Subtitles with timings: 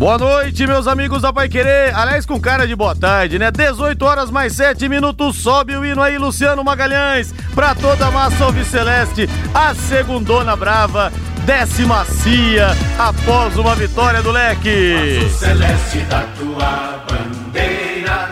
[0.00, 1.94] Boa noite, meus amigos da Pai Querer.
[1.94, 3.50] Aliás, com cara de boa tarde, né?
[3.50, 5.36] 18 horas mais 7 minutos.
[5.36, 7.34] Sobe o hino aí, Luciano Magalhães.
[7.54, 11.12] Pra toda a massa alviceleste, a segundona brava,
[11.44, 12.68] décima cia,
[12.98, 15.18] após uma vitória do leque.
[15.18, 18.30] Azul celeste da tua bandeira,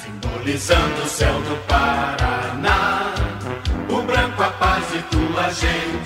[0.00, 2.27] simbolizando o céu do Paraná.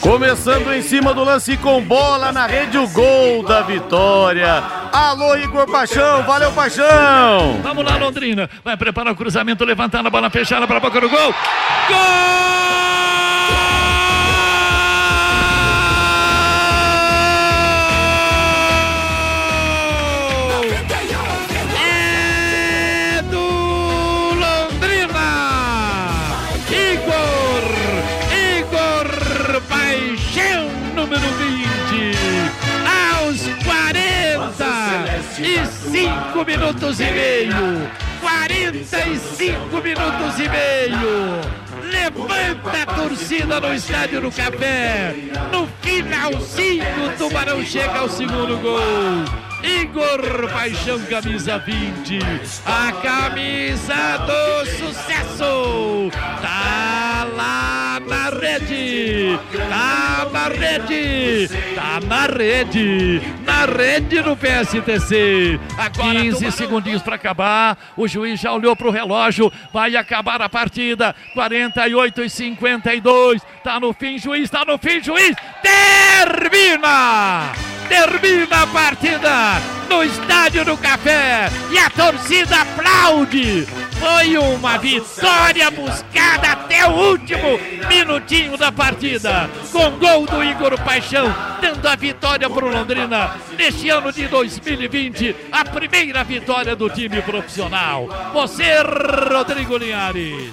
[0.01, 4.63] Começando em cima do lance com bola na rede, o gol da vitória.
[4.93, 7.61] Alô, Igor Paixão, valeu, Paixão!
[7.63, 8.49] Vamos lá, Londrina.
[8.65, 11.35] Vai preparar o cruzamento, levantando a bola fechada para a boca do gol.
[11.89, 12.92] Gol!
[36.33, 37.91] 45 minutos e meio.
[38.21, 41.41] 45 minutos e meio.
[41.91, 45.15] Levanta a torcida no Estádio do Café.
[45.53, 48.81] No finalzinho, o Tubarão chega ao segundo gol.
[49.63, 52.19] Igor Paixão, camisa 20.
[52.65, 56.11] A camisa do sucesso.
[56.41, 56.82] Tá
[57.33, 59.39] lá na rede.
[59.69, 61.49] Tá na rede.
[61.75, 63.23] Tá na rede.
[63.45, 65.59] Na rede do PSTC.
[65.77, 67.77] A 15 segundinhos para acabar.
[67.97, 69.53] O juiz já olhou pro relógio.
[69.73, 71.15] Vai acabar a partida.
[71.35, 73.43] 48 e 52.
[73.65, 74.49] Tá no fim, juiz.
[74.51, 75.35] Tá no fim, juiz.
[75.63, 77.53] Termina!
[77.89, 83.67] Termina a partida no Estádio do Café e a torcida aplaude.
[84.03, 87.57] Foi uma vitória buscada até o último
[87.89, 93.91] minutinho da partida, com gol do Igor Paixão, dando a vitória para o Londrina neste
[93.91, 98.09] ano de 2020, a primeira vitória do time profissional.
[98.33, 100.51] Você, Rodrigo Linhares.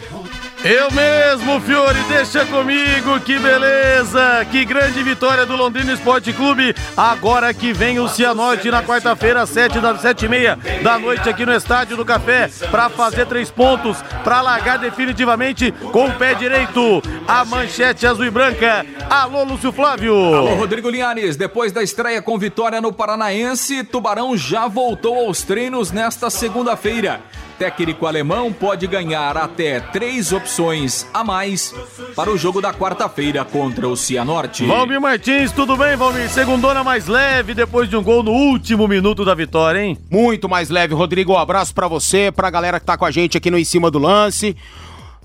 [0.62, 4.46] Eu mesmo, Fiore, deixa comigo, que beleza!
[4.52, 6.76] Que grande vitória do Londrina Esporte Clube.
[6.98, 11.46] Agora que vem o Cianorte na quarta-feira, sete da sete e meia da noite aqui
[11.46, 17.02] no Estádio do Café, para fazer três pontos, para largar definitivamente com o pé direito.
[17.26, 18.86] A manchete azul e branca.
[19.10, 20.14] Alô, Lúcio Flávio.
[20.14, 21.38] Alô, Rodrigo Linhares.
[21.38, 27.22] Depois da estreia com vitória no Paranaense, Tubarão já voltou aos treinos nesta segunda-feira
[27.60, 31.76] técnico alemão pode ganhar até três opções a mais
[32.16, 34.66] para o jogo da quarta-feira contra o Cianorte.
[34.66, 36.30] Valmir Martins, tudo bem, Valmir?
[36.30, 39.98] Segundona mais leve depois de um gol no último minuto da vitória, hein?
[40.10, 41.34] Muito mais leve, Rodrigo.
[41.34, 43.92] Um abraço para você, pra galera que tá com a gente aqui no Em Cima
[43.92, 44.56] do Lance.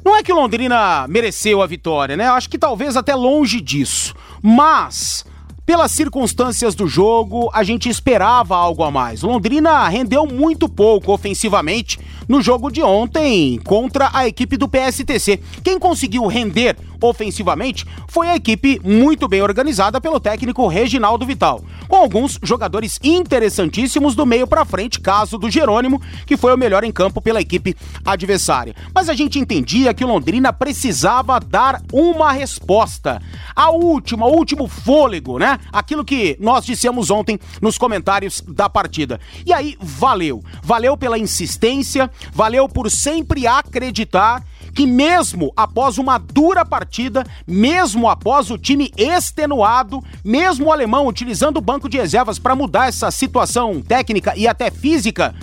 [0.05, 2.27] Não é que o Londrina mereceu a vitória, né?
[2.27, 4.12] Eu acho que talvez até longe disso.
[4.43, 5.25] Mas
[5.67, 9.23] pelas circunstâncias do jogo, a gente esperava algo a mais.
[9.23, 11.99] Londrina rendeu muito pouco ofensivamente
[12.29, 15.41] no jogo de ontem contra a equipe do PSTC.
[15.63, 16.77] Quem conseguiu render
[17.09, 24.15] ofensivamente foi a equipe muito bem organizada pelo técnico Reginaldo Vital, com alguns jogadores interessantíssimos
[24.15, 27.76] do meio para frente, caso do Jerônimo, que foi o melhor em campo pela equipe
[28.04, 28.75] adversária.
[28.94, 33.21] Mas a gente entendia que o Londrina precisava dar uma resposta.
[33.54, 35.59] A última, o último fôlego, né?
[35.72, 39.21] Aquilo que nós dissemos ontem nos comentários da partida.
[39.44, 40.42] E aí valeu.
[40.62, 44.42] Valeu pela insistência, valeu por sempre acreditar
[44.75, 51.59] que mesmo após uma dura partida, mesmo após o time extenuado, mesmo o alemão utilizando
[51.59, 55.34] o banco de reservas para mudar essa situação técnica e até física,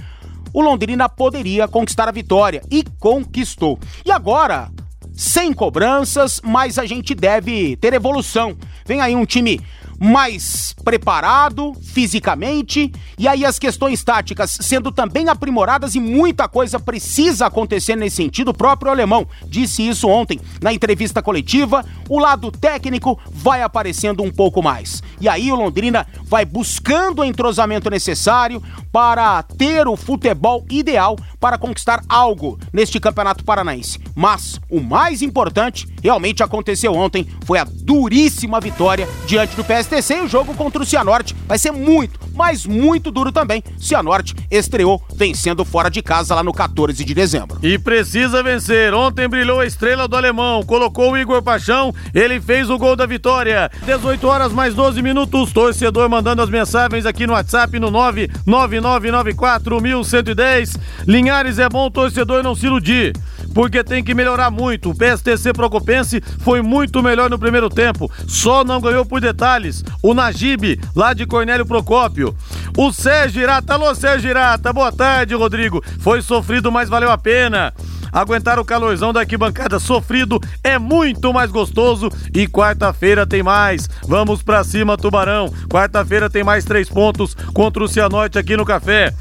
[0.53, 3.79] o Londrina poderia conquistar a vitória e conquistou.
[4.05, 4.69] E agora,
[5.13, 8.57] sem cobranças, mas a gente deve ter evolução.
[8.85, 9.61] Vem aí um time
[10.03, 17.45] mais preparado fisicamente e aí as questões táticas sendo também aprimoradas e muita coisa precisa
[17.45, 18.49] acontecer nesse sentido.
[18.49, 21.85] O próprio alemão disse isso ontem na entrevista coletiva.
[22.09, 25.03] O lado técnico vai aparecendo um pouco mais.
[25.19, 28.59] E aí o Londrina vai buscando o entrosamento necessário
[28.91, 33.99] para ter o futebol ideal para conquistar algo neste Campeonato Paranaense.
[34.15, 40.21] Mas o mais importante realmente aconteceu ontem, foi a duríssima vitória diante do PSTC e
[40.21, 43.61] o jogo contra o Cianorte vai ser muito, mas muito duro também.
[43.77, 47.59] Cianorte estreou vencendo fora de casa lá no 14 de dezembro.
[47.61, 48.93] E precisa vencer.
[48.93, 53.05] Ontem brilhou a estrela do alemão, colocou o Igor Paixão, ele fez o gol da
[53.05, 53.69] vitória.
[53.85, 60.79] 18 horas mais 12 minutos, torcedor mandando as mensagens aqui no WhatsApp no 999941110.
[61.05, 63.11] Linhares é bom torcedor não se iludir
[63.53, 64.89] porque tem que melhorar muito.
[64.89, 69.83] O PSTC Procopense foi muito melhor no primeiro tempo, só não ganhou por detalhes.
[70.01, 72.35] O Najib, lá de Cornélio Procópio.
[72.77, 75.83] O Sérgio Irata, alô Sérgio Irata, boa tarde, Rodrigo.
[75.99, 77.73] Foi sofrido, mas valeu a pena.
[78.11, 83.89] Aguentar o calorzão da arquibancada sofrido é muito mais gostoso e quarta-feira tem mais.
[84.05, 85.51] Vamos pra cima, Tubarão.
[85.69, 89.13] Quarta-feira tem mais três pontos contra o Cianorte aqui no Café.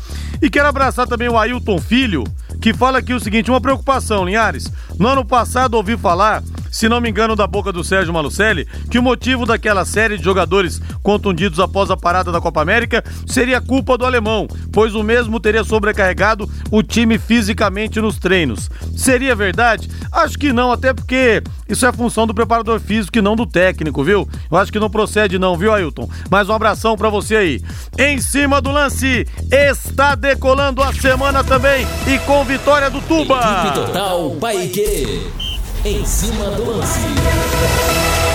[0.42, 2.24] E quero abraçar também o Ailton Filho,
[2.60, 4.70] que fala aqui o seguinte: uma preocupação, Linhares.
[4.98, 8.98] No ano passado ouvi falar se não me engano, da boca do Sérgio Malucelli, que
[8.98, 13.96] o motivo daquela série de jogadores contundidos após a parada da Copa América seria culpa
[13.98, 18.70] do alemão, pois o mesmo teria sobrecarregado o time fisicamente nos treinos.
[18.96, 19.88] Seria verdade?
[20.12, 24.02] Acho que não, até porque isso é função do preparador físico e não do técnico,
[24.02, 24.28] viu?
[24.50, 26.08] Eu acho que não procede não, viu, Ailton?
[26.30, 27.62] Mas um abração para você aí.
[27.98, 33.38] Em cima do lance, está decolando a semana também e com vitória do Tuba.
[33.38, 35.49] Equipe Total Paique.
[35.82, 37.00] Em cima do lance.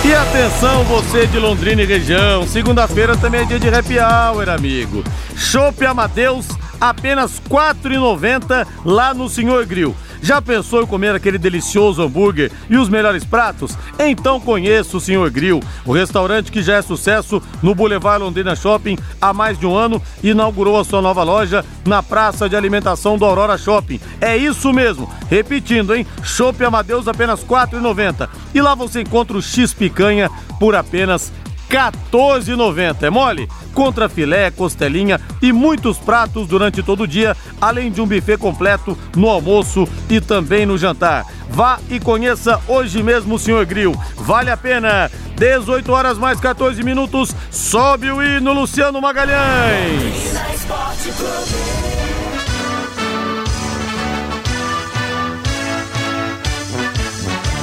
[0.03, 2.47] E atenção, você de Londrina e região.
[2.47, 5.03] Segunda-feira também é dia de happy hour, amigo.
[5.35, 6.47] Chopp Amadeus,
[6.81, 9.95] apenas R$ 4,90 lá no Senhor Grill.
[10.25, 13.77] Já pensou em comer aquele delicioso hambúrguer e os melhores pratos?
[13.99, 18.97] Então conheça o Senhor Grill, o restaurante que já é sucesso no Boulevard Londrina Shopping
[19.21, 23.19] há mais de um ano e inaugurou a sua nova loja na Praça de Alimentação
[23.19, 23.99] do Aurora Shopping.
[24.19, 26.07] É isso mesmo, repetindo, hein?
[26.23, 28.27] Chopp Amadeus apenas R$ 4,90.
[28.51, 31.31] E lá você encontra o X Picanha por apenas
[31.69, 33.03] 14,90.
[33.03, 33.49] É mole?
[33.73, 38.97] Contra filé, costelinha e muitos pratos durante todo o dia, além de um buffet completo
[39.15, 41.25] no almoço e também no jantar.
[41.49, 43.95] Vá e conheça hoje mesmo o Senhor Grill.
[44.15, 45.09] Vale a pena.
[45.37, 47.35] 18 horas mais 14 minutos.
[47.51, 50.33] Sobe o hino Luciano Magalhães.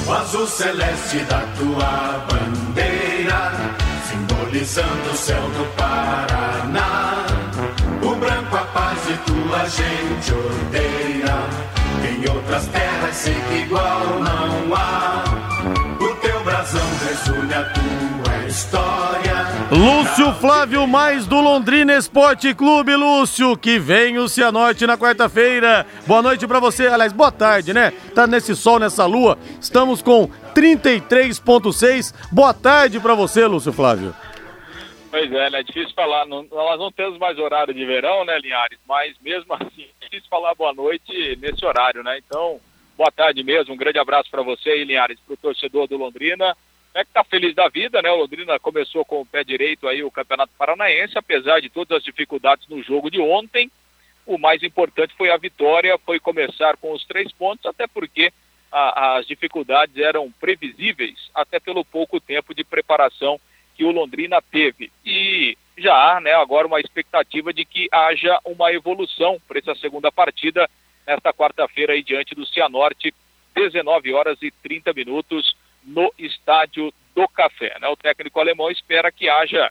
[0.07, 3.53] O azul celeste da tua bandeira,
[4.53, 7.27] simbolizando o céu do Paraná.
[8.03, 11.37] O branco a paz e tua gente odeia.
[12.07, 15.25] Em outras terras sei que igual não há.
[15.99, 19.33] O teu brasão resume a tua história.
[19.71, 25.87] Lúcio Flávio, mais do Londrina Esporte Clube, Lúcio, que vem o Cianorte na quarta-feira.
[26.07, 27.91] Boa noite pra você, aliás, boa tarde, né?
[28.15, 29.39] Tá nesse sol, nessa lua.
[29.59, 32.13] Estamos com 33.6.
[32.31, 34.15] Boa tarde pra você, Lúcio Flávio.
[35.13, 35.61] Pois é, né?
[35.61, 36.25] É difícil falar.
[36.25, 38.79] Não, nós não temos mais horário de verão, né, Linhares?
[38.89, 42.17] Mas mesmo assim, é difícil falar boa noite nesse horário, né?
[42.17, 42.59] Então,
[42.97, 43.75] boa tarde mesmo.
[43.75, 46.57] Um grande abraço para você aí, Linhares, pro torcedor do Londrina.
[46.95, 48.11] É que tá feliz da vida, né?
[48.11, 52.03] O Londrina começou com o pé direito aí o Campeonato Paranaense, apesar de todas as
[52.03, 53.71] dificuldades no jogo de ontem.
[54.25, 58.33] O mais importante foi a vitória, foi começar com os três pontos, até porque
[58.73, 63.39] a, as dificuldades eram previsíveis, até pelo pouco tempo de preparação
[63.75, 64.91] que o Londrina teve.
[65.05, 70.13] E já há né, agora uma expectativa de que haja uma evolução para essa segunda
[70.13, 70.69] partida
[71.07, 73.15] nesta quarta-feira diante do Cianorte,
[73.55, 77.77] 19 horas e 30 minutos no estádio do Café.
[77.81, 77.89] Né?
[77.89, 79.71] O técnico alemão espera que haja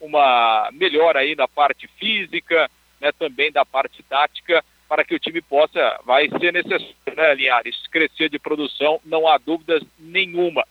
[0.00, 5.40] uma melhora aí na parte física, né, também da parte tática, para que o time
[5.40, 10.64] possa, vai ser necessário, né, Linhares, crescer de produção, não há dúvidas nenhuma.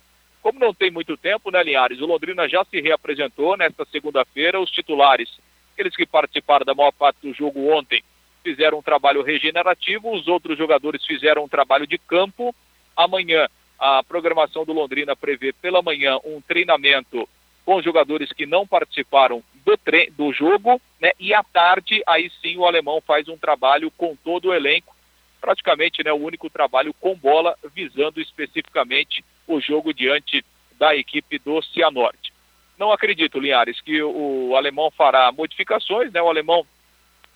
[0.50, 4.72] Como não tem muito tempo, né, Linhares, o Londrina já se reapresentou nesta segunda-feira, os
[4.72, 5.30] titulares,
[5.74, 8.02] aqueles que participaram da maior parte do jogo ontem,
[8.44, 12.56] fizeram um trabalho regenerativo, os outros jogadores fizeram um trabalho de campo.
[12.98, 17.30] Amanhã, a programação do Londrina prevê pela manhã um treinamento
[17.64, 21.12] com jogadores que não participaram do, tre do jogo, né?
[21.20, 24.96] E à tarde, aí sim, o alemão faz um trabalho com todo o elenco,
[25.40, 30.46] praticamente né, o único trabalho com bola, visando especificamente o jogo diante
[30.78, 32.32] da equipe do Cianorte.
[32.78, 36.22] Não acredito, Linhares, que o alemão fará modificações, né?
[36.22, 36.66] O alemão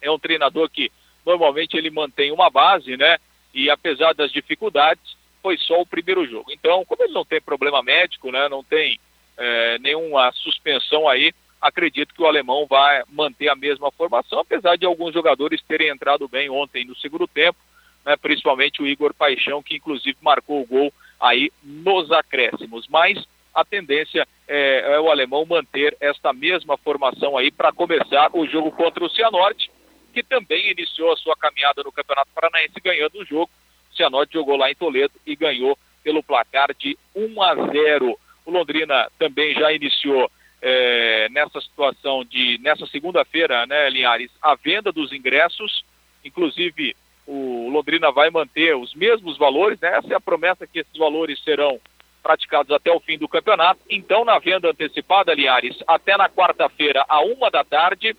[0.02, 0.90] é um treinador que
[1.26, 3.18] normalmente ele mantém uma base, né?
[3.54, 6.52] E apesar das dificuldades, foi só o primeiro jogo.
[6.52, 8.48] Então, como ele não tem problema médico, né?
[8.48, 8.98] Não tem
[9.38, 14.86] é, nenhuma suspensão aí, acredito que o alemão vai manter a mesma formação, apesar de
[14.86, 17.58] alguns jogadores terem entrado bem ontem no segundo tempo,
[18.06, 22.86] né, principalmente o Igor Paixão, que inclusive marcou o gol aí nos acréscimos.
[22.90, 28.46] Mas a tendência é, é o alemão manter esta mesma formação aí para começar o
[28.46, 29.72] jogo contra o Cianorte,
[30.14, 33.50] que também iniciou a sua caminhada no Campeonato Paranaense ganhando o jogo.
[33.92, 38.20] O Cianorte jogou lá em Toledo e ganhou pelo placar de 1 a 0.
[38.46, 40.30] O Londrina também já iniciou
[40.62, 45.86] é, nessa situação de, nessa segunda-feira, né, Linhares, a venda dos ingressos,
[46.24, 49.98] inclusive o Londrina vai manter os mesmos valores, né?
[49.98, 51.80] Essa é a promessa que esses valores serão
[52.22, 53.82] praticados até o fim do campeonato.
[53.90, 58.16] Então, na venda antecipada, Linhares, até na quarta-feira, a uma da tarde,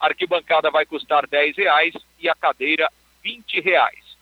[0.00, 2.88] a arquibancada vai custar 10 reais e a cadeira
[3.22, 4.16] 20 reais.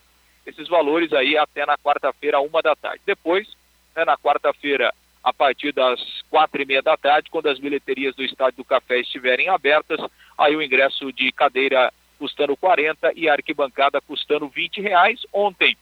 [0.47, 3.03] Esses valores aí até na quarta-feira, uma da tarde.
[3.05, 3.47] Depois,
[3.95, 6.01] né, na quarta-feira, a partir das
[6.31, 9.99] quatro e meia da tarde, quando as bilheterias do Estádio do Café estiverem abertas,
[10.39, 15.21] aí o ingresso de cadeira custando 40 e a arquibancada custando 20 reais.
[15.33, 15.77] Ontem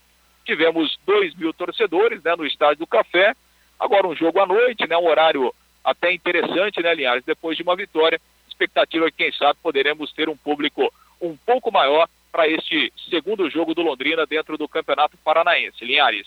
[0.45, 3.35] tivemos 2 mil torcedores né, no Estádio do Café.
[3.79, 5.53] Agora um jogo à noite, né, um horário
[5.85, 7.25] até interessante, né, Linhares?
[7.25, 11.71] Depois de uma vitória, expectativa é que, quem sabe, poderemos ter um público um pouco
[11.71, 15.85] maior para este segundo jogo do Londrina dentro do Campeonato Paranaense.
[15.85, 16.26] Linhares.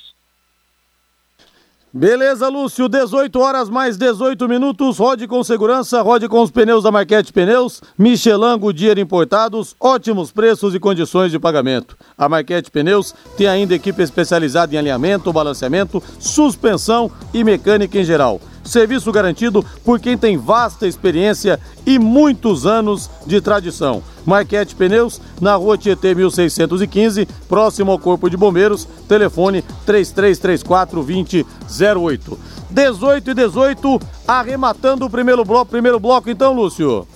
[1.98, 6.92] Beleza, Lúcio, 18 horas mais 18 minutos, rode com segurança, rode com os pneus da
[6.92, 11.98] Marquete Pneus, Michelin Goodyear importados, ótimos preços e condições de pagamento.
[12.16, 18.40] A Marquete Pneus tem ainda equipe especializada em alinhamento, balanceamento, suspensão e mecânica em geral.
[18.68, 24.04] Serviço garantido por quem tem vasta experiência e muitos anos de tradição.
[24.26, 32.40] Marquete Pneus, na rua Tietê 1615, próximo ao Corpo de Bombeiros, telefone 3334 2008.
[32.70, 37.08] 18 e 18, arrematando o primeiro bloco, primeiro bloco então, Lúcio.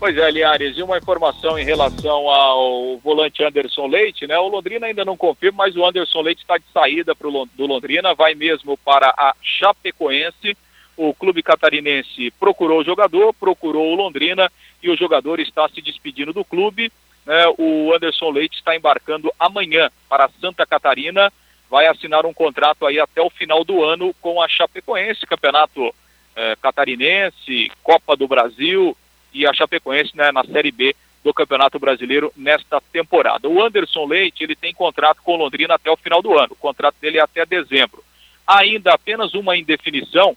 [0.00, 4.38] Pois é, Liares, e uma informação em relação ao volante Anderson Leite, né?
[4.38, 8.14] O Londrina ainda não confirma, mas o Anderson Leite está de saída pro, do Londrina,
[8.14, 10.56] vai mesmo para a Chapecoense
[10.98, 14.50] o clube catarinense procurou o jogador, procurou o Londrina
[14.82, 16.90] e o jogador está se despedindo do clube.
[17.24, 17.44] Né?
[17.56, 21.32] O Anderson Leite está embarcando amanhã para Santa Catarina,
[21.70, 25.94] vai assinar um contrato aí até o final do ano com a Chapecoense, campeonato
[26.34, 28.96] eh, catarinense, Copa do Brasil
[29.32, 33.48] e a Chapecoense né, na Série B do Campeonato Brasileiro nesta temporada.
[33.48, 36.56] O Anderson Leite ele tem contrato com o Londrina até o final do ano, o
[36.56, 38.02] contrato dele é até dezembro.
[38.44, 40.36] Ainda apenas uma indefinição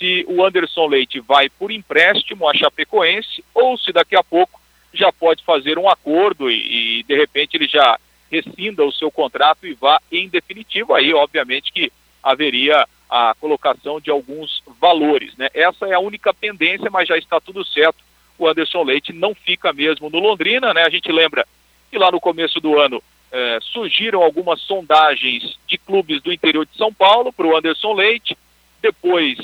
[0.00, 4.58] se o Anderson Leite vai por empréstimo à Chapecoense ou se daqui a pouco
[4.94, 7.98] já pode fazer um acordo e, e de repente ele já
[8.32, 10.94] rescinda o seu contrato e vá em definitivo.
[10.94, 11.92] Aí, obviamente, que
[12.22, 15.36] haveria a colocação de alguns valores.
[15.36, 15.48] Né?
[15.52, 17.98] Essa é a única pendência, mas já está tudo certo.
[18.38, 20.82] O Anderson Leite não fica mesmo no Londrina, né?
[20.82, 21.46] A gente lembra
[21.90, 26.74] que lá no começo do ano eh, surgiram algumas sondagens de clubes do interior de
[26.74, 28.38] São Paulo para o Anderson Leite.
[28.80, 29.36] Depois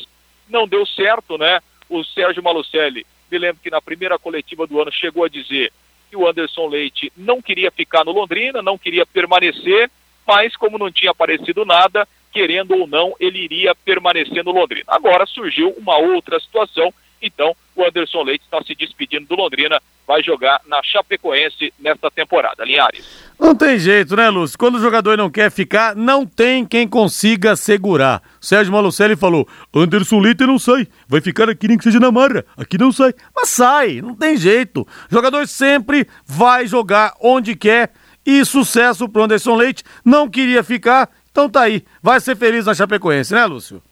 [0.48, 1.60] não deu certo, né?
[1.88, 5.72] O Sérgio Malucelli, me lembro que na primeira coletiva do ano chegou a dizer
[6.10, 9.90] que o Anderson Leite não queria ficar no Londrina, não queria permanecer,
[10.26, 14.84] mas como não tinha aparecido nada, querendo ou não, ele iria permanecer no Londrina.
[14.86, 20.22] Agora surgiu uma outra situação, então o Anderson Leite está se despedindo do Londrina, vai
[20.22, 22.64] jogar na Chapecoense nesta temporada.
[22.64, 23.04] Linhares.
[23.38, 24.58] Não tem jeito, né, Lúcio?
[24.58, 28.22] Quando o jogador não quer ficar, não tem quem consiga segurar.
[28.40, 32.44] Sérgio Malucelli falou: Anderson Leite não sai, vai ficar aqui nem que seja na marra,
[32.56, 33.12] aqui não sai.
[33.34, 34.82] Mas sai, não tem jeito.
[34.82, 37.92] O jogador sempre vai jogar onde quer
[38.24, 39.84] e sucesso pro Anderson Leite.
[40.04, 41.84] Não queria ficar, então tá aí.
[42.02, 43.82] Vai ser feliz na Chapecoense, né, Lúcio?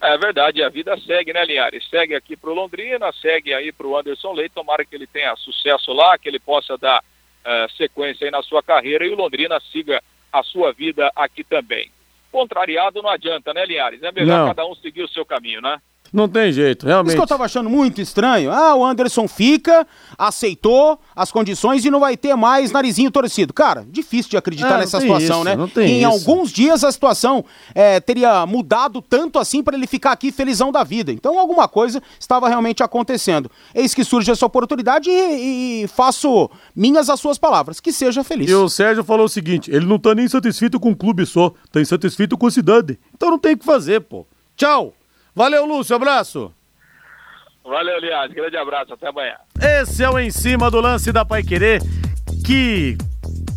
[0.00, 1.88] É verdade, a vida segue, né, Linhares?
[1.88, 4.54] Segue aqui pro Londrina, segue aí pro Anderson Leite.
[4.54, 8.62] Tomara que ele tenha sucesso lá, que ele possa dar uh, sequência aí na sua
[8.62, 11.90] carreira e o Londrina siga a sua vida aqui também.
[12.30, 14.02] Contrariado não adianta, né, Linhares?
[14.02, 14.48] É melhor não.
[14.48, 15.80] cada um seguir o seu caminho, né?
[16.12, 17.08] Não tem jeito, realmente.
[17.08, 18.50] Isso que eu tava achando muito estranho.
[18.50, 19.86] Ah, o Anderson fica,
[20.16, 23.52] aceitou as condições e não vai ter mais narizinho torcido.
[23.52, 25.56] Cara, difícil de acreditar é, nessa situação, isso, né?
[25.56, 26.06] Não tem em isso.
[26.06, 27.44] alguns dias a situação
[27.74, 31.12] é, teria mudado tanto assim para ele ficar aqui felizão da vida.
[31.12, 33.50] Então alguma coisa estava realmente acontecendo.
[33.74, 37.80] Eis que surge essa oportunidade e, e faço minhas as suas palavras.
[37.80, 38.50] Que seja feliz.
[38.50, 41.52] E o Sérgio falou o seguinte: ele não tá nem satisfeito com o clube só,
[41.70, 42.98] tá insatisfeito com a cidade.
[43.14, 44.26] Então não tem o que fazer, pô.
[44.56, 44.94] Tchau!
[45.36, 46.50] Valeu, Lúcio, abraço.
[47.62, 49.36] Valeu, aliás, grande abraço, até amanhã.
[49.60, 51.82] Esse é o Em Cima do Lance da Pai Querer,
[52.42, 52.96] que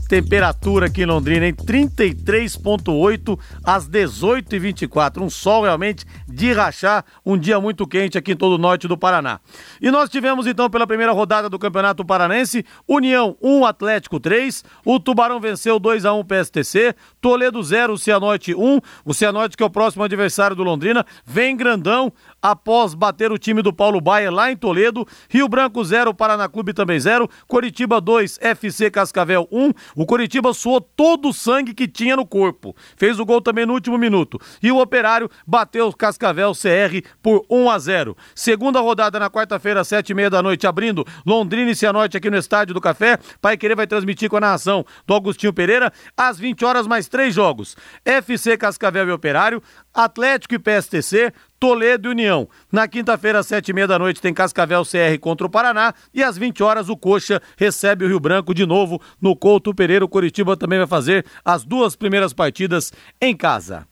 [0.10, 5.22] Temperatura aqui em Londrina em 33,8 às 18h24.
[5.22, 8.98] Um sol realmente de rachar, um dia muito quente aqui em todo o norte do
[8.98, 9.40] Paraná.
[9.80, 15.00] E nós tivemos então pela primeira rodada do Campeonato Paranense, União 1, Atlético 3, o
[15.00, 19.70] Tubarão venceu 2 a 1 PSTC, Toledo 0, Cianorte 1, o Cianorte que é o
[19.70, 22.12] próximo adversário do Londrina, vem grandão,
[22.42, 25.08] após bater o time do Paulo Baia lá em Toledo.
[25.30, 27.30] Rio Branco 0, Paraná Clube também 0.
[27.48, 29.72] Coritiba 2, FC Cascavel 1.
[29.96, 32.76] O Coritiba suou todo o sangue que tinha no corpo.
[32.98, 34.40] Fez o gol também no último minuto.
[34.62, 38.18] E o Operário bateu o Cascavel CR por 1 a 0.
[38.34, 42.38] Segunda rodada na quarta-feira, sete e meia da noite, abrindo Londrina e Cianorte aqui no
[42.38, 43.20] Estádio do Café.
[43.42, 45.92] Pai Querer vai transmitir com a narração do Agostinho Pereira.
[46.16, 47.76] Às 20 horas, mais três jogos.
[48.06, 49.62] FC Cascavel e Operário,
[49.94, 52.48] Atlético e PSTC, Toledo e União.
[52.72, 55.94] Na quinta-feira, às sete e meia da noite, tem Cascavel CR contra o Paraná.
[56.14, 60.06] E às 20 horas, o Coxa recebe o Rio Branco de novo no Couto Pereira.
[60.06, 63.86] O Curitiba também vai fazer as duas primeiras partidas em casa.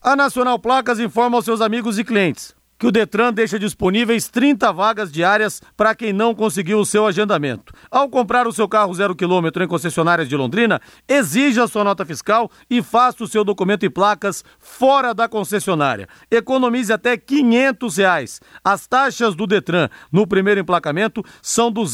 [0.00, 4.72] A Nacional Placas informa aos seus amigos e clientes que o Detran deixa disponíveis 30
[4.72, 7.72] vagas diárias para quem não conseguiu o seu agendamento.
[7.88, 12.50] Ao comprar o seu carro zero quilômetro em concessionárias de Londrina, exija sua nota fiscal
[12.68, 16.08] e faça o seu documento e placas fora da concessionária.
[16.28, 18.40] Economize até 500 reais.
[18.64, 21.86] As taxas do Detran no primeiro emplacamento são, de R$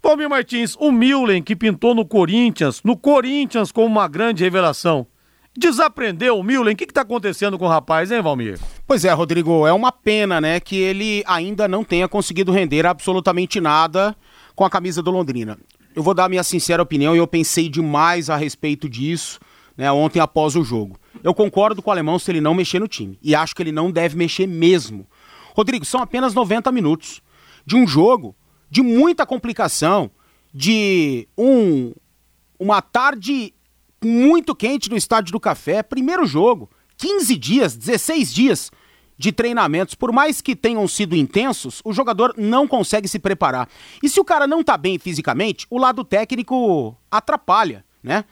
[0.00, 5.04] Valmir Martins, o Milen que pintou no Corinthians, no Corinthians como uma grande revelação.
[5.58, 6.72] Desaprendeu o Milen?
[6.72, 8.60] O que está acontecendo com o rapaz, hein, Valmir?
[8.86, 13.60] Pois é, Rodrigo, é uma pena, né, que ele ainda não tenha conseguido render absolutamente
[13.60, 14.16] nada
[14.54, 15.58] com a camisa do Londrina.
[15.96, 19.40] Eu vou dar a minha sincera opinião e eu pensei demais a respeito disso,
[19.76, 20.96] né, ontem após o jogo.
[21.24, 23.72] Eu concordo com o alemão se ele não mexer no time e acho que ele
[23.72, 25.08] não deve mexer mesmo.
[25.56, 27.20] Rodrigo, são apenas 90 minutos
[27.66, 28.36] de um jogo
[28.70, 30.08] de muita complicação,
[30.54, 31.92] de um
[32.60, 33.54] uma tarde
[34.04, 38.70] muito quente no Estádio do Café, primeiro jogo, 15 dias, 16 dias
[39.16, 43.68] de treinamentos, por mais que tenham sido intensos, o jogador não consegue se preparar.
[44.00, 48.24] E se o cara não tá bem fisicamente, o lado técnico atrapalha, né?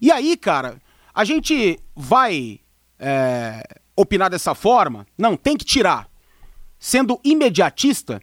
[0.00, 0.80] E aí, cara,
[1.12, 2.60] a gente vai
[2.98, 3.62] é,
[3.96, 5.06] opinar dessa forma?
[5.18, 6.08] Não, tem que tirar.
[6.78, 8.22] Sendo imediatista,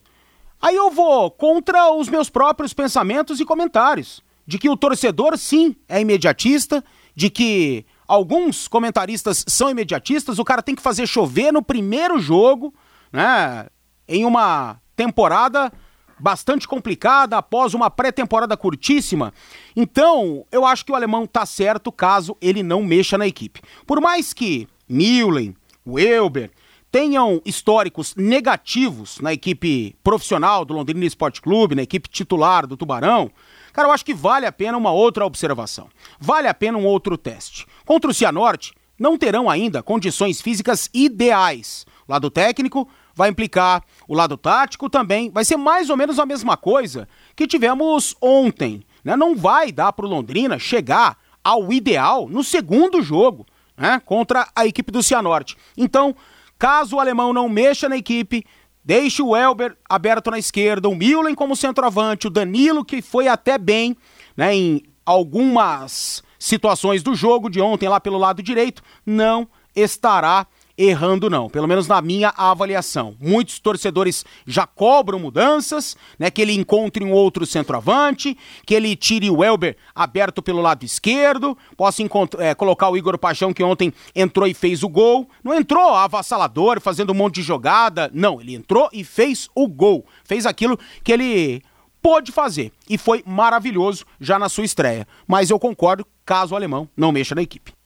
[0.60, 5.76] aí eu vou contra os meus próprios pensamentos e comentários de que o torcedor, sim,
[5.90, 6.84] é imediatista,
[7.14, 12.74] de que alguns comentaristas são imediatistas, o cara tem que fazer chover no primeiro jogo,
[13.12, 13.68] né?
[14.08, 15.72] Em uma temporada
[16.18, 19.34] bastante complicada, após uma pré-temporada curtíssima.
[19.76, 23.62] Então, eu acho que o alemão tá certo caso ele não mexa na equipe.
[23.86, 25.56] Por mais que Mühlen,
[25.86, 26.52] Welber
[26.92, 33.30] tenham históricos negativos na equipe profissional do Londrina Esporte Clube, na equipe titular do Tubarão,
[33.78, 35.88] Cara, eu acho que vale a pena uma outra observação.
[36.20, 37.68] Vale a pena um outro teste.
[37.86, 41.86] Contra o Cianorte, não terão ainda condições físicas ideais.
[42.08, 46.26] O lado técnico vai implicar, o lado tático também vai ser mais ou menos a
[46.26, 48.84] mesma coisa que tivemos ontem.
[49.04, 49.16] Né?
[49.16, 53.46] Não vai dar para o Londrina chegar ao ideal no segundo jogo
[53.78, 54.02] né?
[54.04, 55.56] contra a equipe do Cianorte.
[55.78, 56.16] Então,
[56.58, 58.44] caso o alemão não mexa na equipe,
[58.88, 63.58] Deixe o Elber aberto na esquerda, o Milen como centroavante, o Danilo, que foi até
[63.58, 63.98] bem
[64.34, 69.46] né, em algumas situações do jogo de ontem lá pelo lado direito, não
[69.76, 70.48] estará
[70.78, 73.16] errando não, pelo menos na minha avaliação.
[73.20, 79.30] Muitos torcedores já cobram mudanças, né, que ele encontre um outro centroavante, que ele tire
[79.30, 82.04] o Elber aberto pelo lado esquerdo, possa
[82.40, 85.28] é, colocar o Igor Paixão que ontem entrou e fez o gol.
[85.44, 90.06] Não entrou avassalador, fazendo um monte de jogada, não, ele entrou e fez o gol.
[90.24, 91.62] Fez aquilo que ele
[92.02, 95.08] pôde fazer e foi maravilhoso já na sua estreia.
[95.28, 97.77] Mas eu concordo caso o alemão não mexa na equipe.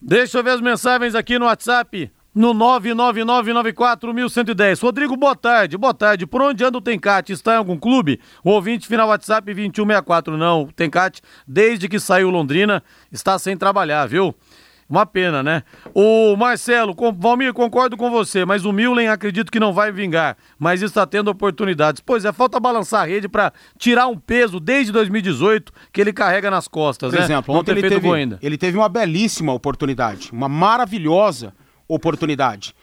[0.00, 2.10] Deixa eu ver as mensagens aqui no WhatsApp.
[2.34, 4.82] No 999941110.
[4.82, 5.76] Rodrigo, boa tarde.
[5.76, 6.26] Boa tarde.
[6.26, 7.32] Por onde anda o Tencate?
[7.32, 8.18] Está em algum clube?
[8.42, 10.36] O ouvinte final WhatsApp 2164.
[10.36, 14.34] Não, o Tencate, desde que saiu Londrina, está sem trabalhar, viu?
[14.88, 15.62] Uma pena, né?
[15.94, 20.36] O Marcelo, com, Valmir, concordo com você, mas o Milen acredito que não vai vingar,
[20.58, 22.02] mas está tendo oportunidades.
[22.04, 26.50] Pois é, falta balançar a rede para tirar um peso desde 2018 que ele carrega
[26.50, 27.24] nas costas, Por né?
[27.24, 28.38] exemplo, ontem ele teve, ainda.
[28.42, 31.54] ele teve uma belíssima oportunidade, uma maravilhosa
[31.88, 32.74] oportunidade.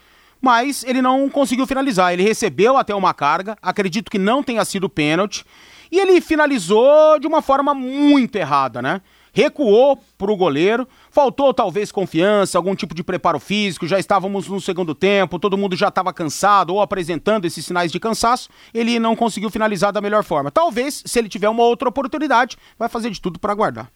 [0.42, 2.12] Mas ele não conseguiu finalizar.
[2.14, 5.46] Ele recebeu até uma carga, acredito que não tenha sido pênalti,
[5.92, 9.02] e ele finalizou de uma forma muito errada, né?
[9.34, 14.94] Recuou pro goleiro, faltou talvez confiança, algum tipo de preparo físico, já estávamos no segundo
[14.94, 19.50] tempo, todo mundo já estava cansado ou apresentando esses sinais de cansaço, ele não conseguiu
[19.50, 20.52] finalizar da melhor forma.
[20.52, 23.90] Talvez, se ele tiver uma outra oportunidade, vai fazer de tudo para guardar.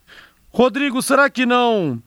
[0.49, 2.01] Rodrigo, será que não.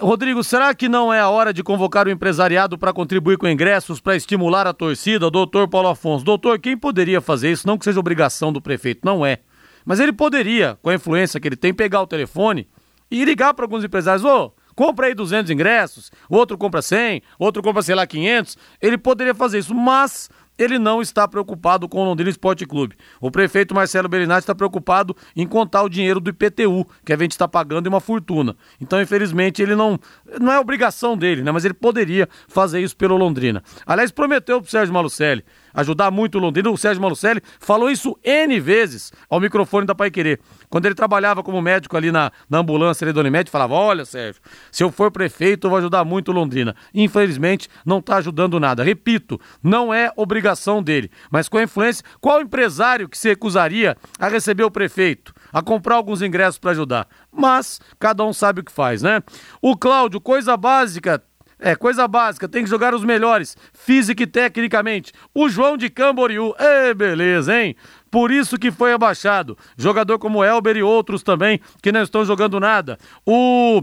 [0.00, 4.00] Rodrigo, será que não é a hora de convocar o empresariado para contribuir com ingressos
[4.00, 5.30] para estimular a torcida?
[5.30, 6.24] Doutor Paulo Afonso.
[6.24, 7.66] Doutor, quem poderia fazer isso?
[7.66, 9.40] Não que seja obrigação do prefeito, não é.
[9.88, 12.68] Mas ele poderia, com a influência que ele tem, pegar o telefone
[13.10, 17.62] e ligar para alguns empresários: ô, compra aí 200 ingressos, o outro compra 100, outro
[17.62, 18.58] compra, sei lá, 500.
[18.82, 22.96] Ele poderia fazer isso, mas ele não está preocupado com o Londrina Esporte Clube.
[23.18, 27.30] O prefeito Marcelo Berinatti está preocupado em contar o dinheiro do IPTU, que a gente
[27.30, 28.54] está pagando em uma fortuna.
[28.78, 29.98] Então, infelizmente, ele não.
[30.38, 31.50] Não é obrigação dele, né?
[31.50, 33.62] Mas ele poderia fazer isso pelo Londrina.
[33.86, 35.42] Aliás, prometeu pro Sérgio Malucelli
[35.74, 36.70] ajudar muito o Londrina.
[36.70, 40.40] O Sérgio Malucelli falou isso N vezes ao microfone da Pai Querer.
[40.68, 44.40] Quando ele trabalhava como médico ali na, na ambulância ali do Unimed, falava: Olha, Sérgio,
[44.70, 46.74] se eu for prefeito, eu vou ajudar muito o Londrina.
[46.94, 48.82] Infelizmente, não está ajudando nada.
[48.82, 51.10] Repito, não é obrigação dele.
[51.30, 55.34] Mas com a influência, qual empresário que se recusaria a receber o prefeito?
[55.52, 57.08] A comprar alguns ingressos para ajudar.
[57.32, 59.22] Mas cada um sabe o que faz, né?
[59.62, 61.22] O Cláudio, coisa básica,
[61.58, 65.12] é, coisa básica, tem que jogar os melhores, física e tecnicamente.
[65.34, 67.76] O João de Camboriú, é beleza, hein?
[68.10, 69.56] Por isso que foi abaixado.
[69.76, 72.98] Jogador como Elber e outros também que não estão jogando nada.
[73.26, 73.82] O,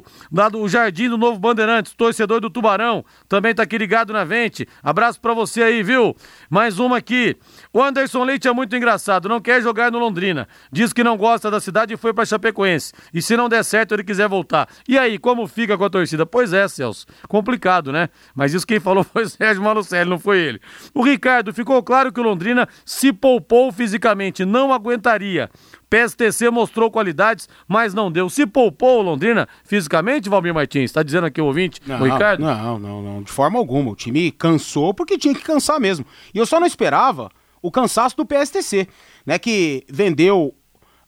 [0.51, 4.67] do Jardim do Novo Bandeirantes, torcedor do Tubarão, também tá aqui ligado na vente.
[4.83, 6.15] Abraço pra você aí, viu?
[6.49, 7.35] Mais uma aqui.
[7.71, 10.47] O Anderson Leite é muito engraçado, não quer jogar no Londrina.
[10.71, 12.93] Diz que não gosta da cidade e foi pra Chapecoense.
[13.13, 14.67] E se não der certo, ele quiser voltar.
[14.87, 16.25] E aí, como fica com a torcida?
[16.25, 17.05] Pois é, Celso.
[17.27, 18.09] Complicado, né?
[18.33, 20.61] Mas isso quem falou foi o Sérgio Malucelli, não foi ele.
[20.93, 24.14] O Ricardo, ficou claro que o Londrina se poupou fisicamente,
[24.45, 25.49] não aguentaria.
[25.89, 28.29] PSTC mostrou qualidades, mas não deu.
[28.29, 30.91] Se poupou Londrina fisicamente, Valmir Martins?
[30.91, 32.41] Tá dizendo aqui o ouvinte, Não, o Ricardo?
[32.41, 33.91] Não, não, não, de forma alguma.
[33.91, 36.05] O time cansou porque tinha que cansar mesmo.
[36.33, 37.29] E eu só não esperava
[37.61, 38.87] o cansaço do PSTC,
[39.25, 39.39] né?
[39.39, 40.53] Que vendeu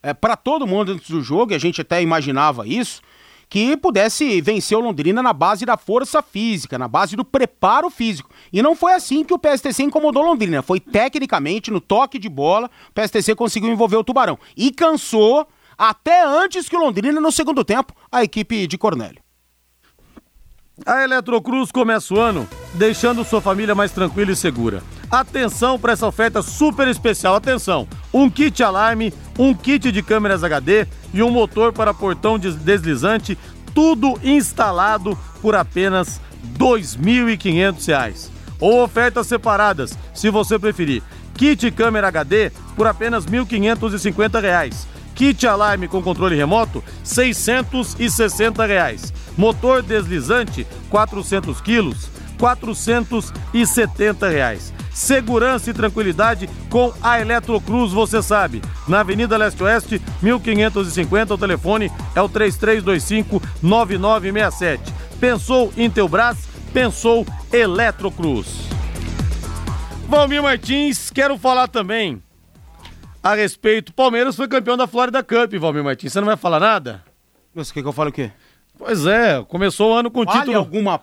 [0.02, 3.02] é, para todo mundo antes do jogo, e a gente até imaginava isso,
[3.50, 8.30] que pudesse vencer o Londrina na base da força física, na base do preparo físico.
[8.52, 10.62] E não foi assim que o PSTC incomodou Londrina.
[10.62, 14.38] Foi tecnicamente, no toque de bola, o PSTC conseguiu envolver o Tubarão.
[14.56, 19.27] E cansou até antes que o Londrina, no segundo tempo, a equipe de Cornélio.
[20.86, 24.84] A Eletrocruz começa o ano deixando sua família mais tranquila e segura.
[25.10, 27.36] Atenção para essa oferta super especial.
[27.36, 27.88] Atenção!
[28.14, 33.38] Um kit alarme, um kit de câmeras HD e um motor para portão des- deslizante,
[33.74, 38.30] tudo instalado por apenas R$ 2.500.
[38.60, 41.02] Ou ofertas separadas, se você preferir.
[41.36, 44.88] Kit câmera HD por apenas 1.550 reais.
[45.16, 49.14] Kit alarme com controle remoto, 660 reais.
[49.38, 54.74] Motor deslizante, 400 quilos, 470 reais.
[54.92, 58.64] Segurança e tranquilidade com a Eletrocruz, você sabe.
[58.88, 64.80] Na Avenida Leste Oeste, 1550, o telefone é o 3325-9967.
[65.20, 66.48] Pensou em Teubras?
[66.74, 68.68] Pensou Eletrocruz.
[70.08, 72.24] Valmir Martins, quero falar também
[73.22, 73.94] a respeito.
[73.94, 76.14] Palmeiras foi campeão da Florida Cup, Valmir Martins.
[76.14, 77.04] Você não vai falar nada?
[77.54, 78.32] Você quer que eu fale o quê?
[78.78, 80.58] Pois é, começou o ano com Vale título.
[80.58, 81.02] alguma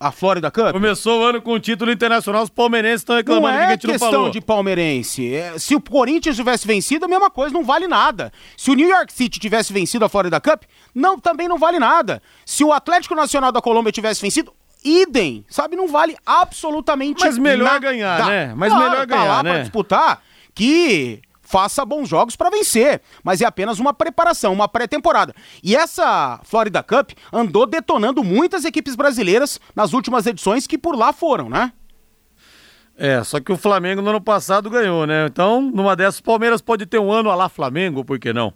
[0.00, 0.70] a Florida Cup?
[0.72, 2.42] Começou o ano com título internacional.
[2.44, 4.30] Os palmeirenses estão Não reclamando que a é gente não questão falou.
[4.30, 5.34] de palmeirense.
[5.34, 8.32] É, se o Corinthians tivesse vencido, a mesma coisa, não vale nada.
[8.56, 10.62] Se o New York City tivesse vencido a Florida Cup,
[10.94, 12.22] não, também não vale nada.
[12.46, 14.52] Se o Atlético Nacional da Colômbia tivesse vencido,
[14.84, 15.74] idem, sabe?
[15.74, 17.78] Não vale absolutamente Mas melhor nada.
[17.80, 18.54] ganhar, né?
[18.56, 19.50] Mas Claro, melhor tá ganhar, lá né?
[19.54, 20.22] Pra disputar
[20.54, 25.34] que faça bons jogos pra vencer, mas é apenas uma preparação, uma pré-temporada.
[25.62, 31.10] E essa Florida Cup andou detonando muitas equipes brasileiras nas últimas edições que por lá
[31.10, 31.72] foram, né?
[32.98, 35.26] É, só que o Flamengo no ano passado ganhou, né?
[35.26, 38.52] Então, numa dessas, o Palmeiras pode ter um ano a lá Flamengo, por que não?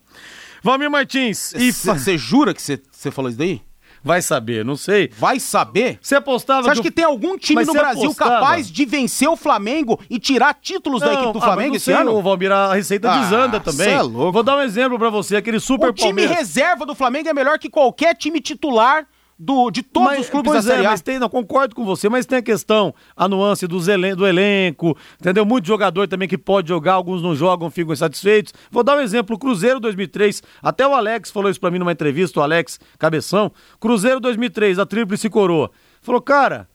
[0.63, 3.63] Valmir Martins, e Você jura que você falou isso daí?
[4.03, 5.11] Vai saber, não sei.
[5.19, 5.99] Vai saber?
[6.03, 8.31] Você apostava Você acha que que tem algum time no você Brasil apostava?
[8.37, 11.97] capaz de vencer o Flamengo e tirar títulos da equipe do ah, Flamengo esse não
[11.99, 12.17] sei, ano?
[12.17, 13.87] ô, Valmir, a receita Ah, desanda também.
[13.87, 14.33] cê é louco.
[14.33, 16.37] Vou dar um exemplo pra você, aquele super O time Palmeiras.
[16.37, 19.07] reserva do Flamengo é melhor que qualquer time titular
[19.45, 20.91] do, de todos Mas- os clubes pois da Série é, A.
[20.91, 24.25] mas tem, não, concordo com você, mas tem a questão, a nuance dos elen- do
[24.25, 25.45] elenco, entendeu?
[25.45, 28.55] Muito jogador também que pode jogar, alguns não jogam, ficam insatisfeitos.
[28.71, 31.91] Vou dar um exemplo, o Cruzeiro 2003, até o Alex falou isso pra mim numa
[31.93, 33.51] entrevista, o Alex Cabeção,
[33.81, 35.71] Cruzeiro 2003, a tríplice coroa.
[36.01, 36.69] Falou, cara,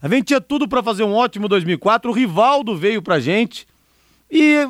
[0.00, 3.66] a gente tinha tudo pra fazer um ótimo 2004, o Rivaldo veio pra gente
[4.30, 4.66] e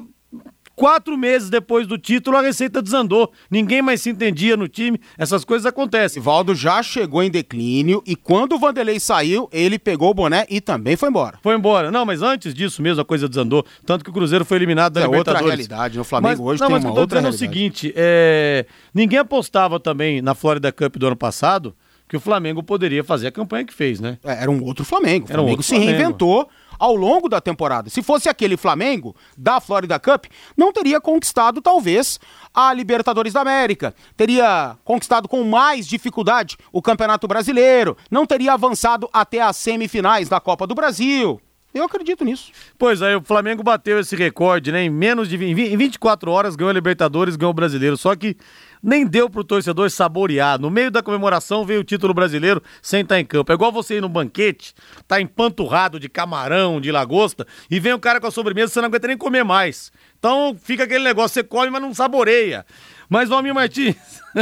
[0.77, 5.45] quatro meses depois do título a receita desandou, ninguém mais se entendia no time, essas
[5.45, 6.21] coisas acontecem.
[6.21, 10.61] Rivaldo já chegou em declínio e quando o Vanderlei saiu, ele pegou o boné e
[10.61, 11.39] também foi embora.
[11.43, 11.91] Foi embora.
[11.91, 13.65] Não, mas antes disso mesmo a coisa desandou.
[13.87, 15.49] Tanto que o Cruzeiro foi eliminado da É outra Libertadores.
[15.49, 17.39] realidade, no Flamengo mas, hoje não, tem mas uma o outra é o realidade.
[17.55, 21.75] seguinte, é, ninguém apostava também na Florida Cup do ano passado
[22.09, 24.17] que o Flamengo poderia fazer a campanha que fez, né?
[24.23, 25.27] É, Era um outro Flamengo.
[25.27, 25.91] O Era um Flamengo outro se Flamengo.
[25.91, 27.91] reinventou ao longo da temporada.
[27.91, 32.19] Se fosse aquele Flamengo da Florida Cup, não teria conquistado, talvez,
[32.55, 33.95] a Libertadores da América.
[34.17, 37.97] Teria conquistado com mais dificuldade o Campeonato Brasileiro.
[38.11, 41.41] Não teria avançado até as semifinais da Copa do Brasil.
[41.75, 42.53] Eu acredito nisso.
[42.79, 44.85] Pois aí, o Flamengo bateu esse recorde, né?
[44.85, 47.97] Em menos de 20, em 24 horas ganhou a Libertadores, ganhou o Brasileiro.
[47.99, 48.37] Só que
[48.83, 50.61] nem deu pro torcedor saborear.
[50.61, 53.51] No meio da comemoração veio o título brasileiro sem estar em campo.
[53.51, 54.75] É igual você ir no banquete,
[55.09, 58.87] tá empanturrado de camarão, de lagosta, e vem o cara com a sobremesa, você não
[58.87, 59.91] aguenta nem comer mais.
[60.19, 62.65] Então fica aquele negócio, você come, mas não saboreia.
[63.09, 63.97] Mas Valmir Martins,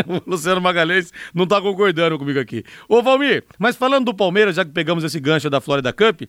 [0.07, 2.65] o Luciano Magalhães não tá concordando comigo aqui.
[2.89, 6.23] Ô Valmir, mas falando do Palmeiras, já que pegamos esse gancho da Florida Cup,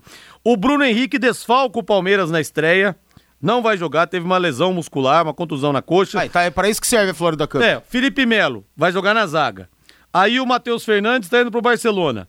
[0.43, 2.95] o Bruno Henrique desfalca o Palmeiras na estreia.
[3.41, 6.28] Não vai jogar, teve uma lesão muscular, uma contusão na coxa.
[6.30, 7.62] Tá, é para isso que serve a Florida Cup.
[7.62, 9.69] É, Felipe Melo vai jogar na zaga.
[10.13, 12.28] Aí o Matheus Fernandes tá indo pro Barcelona.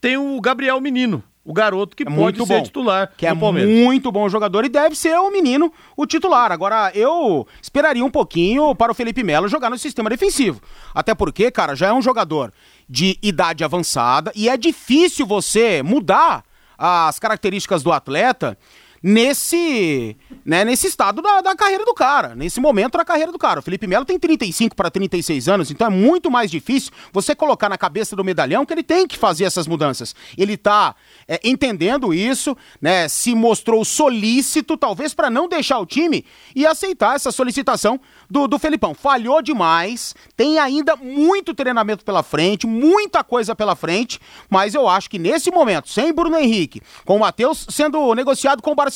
[0.00, 2.62] Tem o Gabriel Menino, o garoto que É pode muito ser bom.
[2.64, 3.70] titular Que é Palmeiras.
[3.72, 6.50] muito bom jogador e deve ser o menino o titular.
[6.50, 10.60] Agora, eu esperaria um pouquinho para o Felipe Melo jogar no sistema defensivo.
[10.92, 12.52] Até porque, cara, já é um jogador
[12.88, 16.44] de idade avançada e é difícil você mudar
[16.76, 18.58] as características do atleta
[19.02, 23.60] nesse, né, nesse estado da, da carreira do cara, nesse momento da carreira do cara.
[23.60, 27.68] O Felipe Melo tem 35 para 36 anos, então é muito mais difícil você colocar
[27.68, 30.14] na cabeça do medalhão que ele tem que fazer essas mudanças.
[30.36, 30.94] Ele tá
[31.28, 37.16] é, entendendo isso, né, se mostrou solícito, talvez para não deixar o time e aceitar
[37.16, 38.94] essa solicitação do, do Felipão.
[38.94, 45.08] Falhou demais, tem ainda muito treinamento pela frente, muita coisa pela frente, mas eu acho
[45.08, 48.95] que nesse momento, sem Bruno Henrique, com o Matheus sendo negociado com o Barcelona,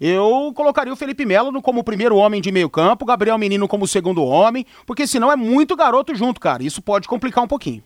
[0.00, 3.84] eu colocaria o Felipe Melo como o primeiro homem de meio campo, Gabriel Menino como
[3.84, 6.62] o segundo homem, porque senão é muito garoto junto, cara.
[6.62, 7.82] Isso pode complicar um pouquinho.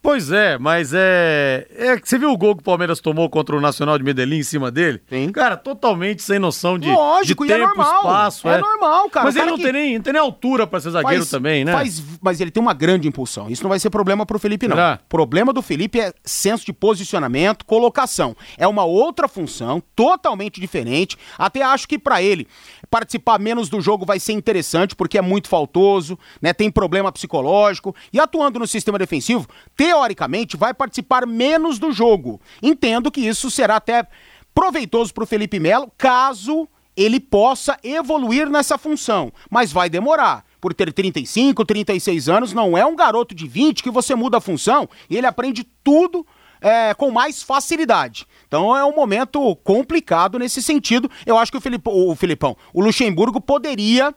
[0.00, 1.66] Pois é, mas é...
[1.74, 1.96] é.
[2.02, 4.70] Você viu o gol que o Palmeiras tomou contra o Nacional de Medellín em cima
[4.70, 5.02] dele?
[5.08, 5.30] Sim.
[5.32, 7.96] Cara, totalmente sem noção de, Lógico, de e é tempo, normal.
[7.96, 8.48] espaço.
[8.48, 9.26] É normal, cara.
[9.26, 11.18] Mas O ele cara não, que- tem nem, não tem nem altura pra ser zagueiro
[11.22, 11.72] Faz- também, né?
[11.72, 13.50] faz- mas ele tem uma grande impulsão.
[13.50, 14.76] Isso não vai ser problema pro Felipe, não.
[14.76, 15.00] Será?
[15.08, 18.36] Problema do Felipe é senso de posicionamento, colocação.
[18.56, 21.18] É uma outra função, totalmente diferente.
[21.36, 22.46] Até acho que pra ele
[22.88, 26.52] participar menos do jogo vai ser interessante, porque é muito faltoso, né?
[26.52, 27.94] Tem problema psicológico.
[28.12, 29.46] E atuando no sistema defensivo,
[29.88, 32.38] teoricamente, vai participar menos do jogo.
[32.62, 34.06] Entendo que isso será até
[34.54, 40.44] proveitoso pro Felipe Melo, caso ele possa evoluir nessa função, mas vai demorar.
[40.60, 44.40] Por ter 35, 36 anos, não é um garoto de 20 que você muda a
[44.40, 46.26] função e ele aprende tudo
[46.60, 48.26] é, com mais facilidade.
[48.46, 51.10] Então é um momento complicado nesse sentido.
[51.24, 54.14] Eu acho que o, Filipe, o Filipão, o Luxemburgo poderia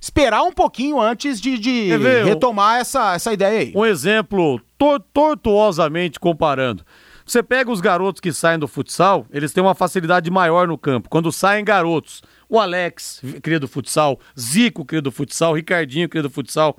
[0.00, 3.72] esperar um pouquinho antes de, de ver, retomar essa, essa ideia aí.
[3.74, 6.84] Um exemplo tor- tortuosamente comparando.
[7.24, 11.10] Você pega os garotos que saem do futsal, eles têm uma facilidade maior no campo.
[11.10, 16.30] Quando saem garotos, o Alex, cria do futsal, Zico, cria do futsal, Ricardinho, cria do
[16.30, 16.78] futsal.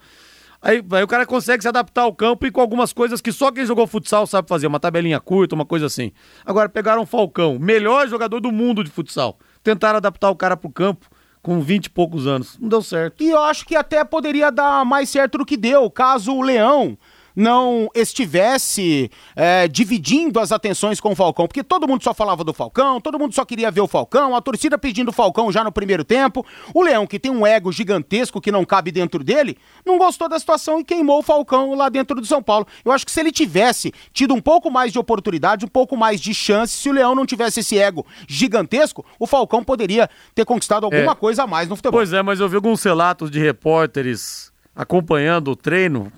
[0.62, 3.52] Aí, aí o cara consegue se adaptar ao campo e com algumas coisas que só
[3.52, 6.12] quem jogou futsal sabe fazer, uma tabelinha curta, uma coisa assim.
[6.44, 9.38] Agora pegaram o Falcão, melhor jogador do mundo de futsal.
[9.64, 11.08] Tentaram adaptar o cara pro campo
[11.42, 12.58] com 20 e poucos anos.
[12.60, 13.24] Não deu certo.
[13.24, 16.98] E eu acho que até poderia dar mais certo do que deu, caso o Leão
[17.36, 22.54] não estivesse é, dividindo as atenções com o Falcão, porque todo mundo só falava do
[22.54, 25.72] Falcão, todo mundo só queria ver o Falcão, a torcida pedindo o Falcão já no
[25.72, 26.46] primeiro tempo.
[26.74, 30.40] O Leão, que tem um ego gigantesco que não cabe dentro dele, não gostou da
[30.40, 32.68] situação e queimou o Falcão lá dentro do São Paulo.
[32.84, 36.20] Eu acho que se ele tivesse tido um pouco mais de oportunidade, um pouco mais
[36.20, 40.84] de chance, se o Leão não tivesse esse ego gigantesco, o Falcão poderia ter conquistado
[40.86, 41.16] alguma É.
[41.16, 41.98] coisa a mais no futebol.
[42.00, 46.12] Pois é, mas eu vi alguns relatos de repórteres acompanhando o treino.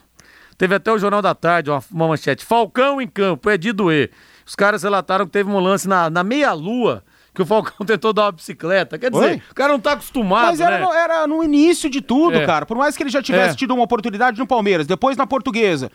[0.61, 2.45] Teve até o Jornal da Tarde, uma, uma manchete.
[2.45, 4.11] Falcão em campo, é de doer.
[4.45, 8.25] Os caras relataram que teve um lance na, na meia-lua que o Falcão tentou dar
[8.25, 8.99] uma bicicleta.
[8.99, 9.41] Quer dizer, Oi?
[9.49, 10.85] o cara não tá acostumado, Mas era, né?
[10.85, 12.45] no, era no início de tudo, É.
[12.45, 12.67] cara.
[12.67, 13.57] Por mais que ele já tivesse É.
[13.57, 15.91] tido uma oportunidade no Palmeiras, depois na Portuguesa.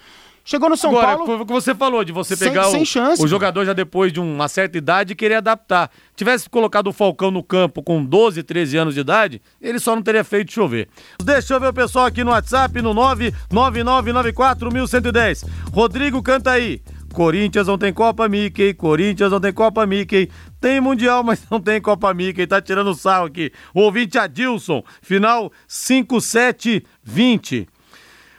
[0.49, 1.27] Chegou no São Agora, Paulo.
[1.27, 3.73] foi o que você falou, de você Sem- pegar sem o, chance, o jogador já
[3.73, 5.91] depois de uma certa idade e querer adaptar.
[6.15, 10.03] Tivesse colocado o Falcão no campo com 12, 13 anos de idade, ele só não
[10.03, 10.89] teria feito chover.
[11.21, 15.45] Deixa eu ver o pessoal aqui no WhatsApp, no 999941110.
[15.73, 16.81] Rodrigo canta aí.
[17.13, 20.31] Corinthians não tem Copa Mickey, Corinthians não tem Copa Mickey.
[20.61, 22.47] Tem Mundial, mas não tem Copa Mickey.
[22.47, 23.51] Tá tirando sarro aqui.
[23.75, 27.67] O ouvinte Adilson, final 5720.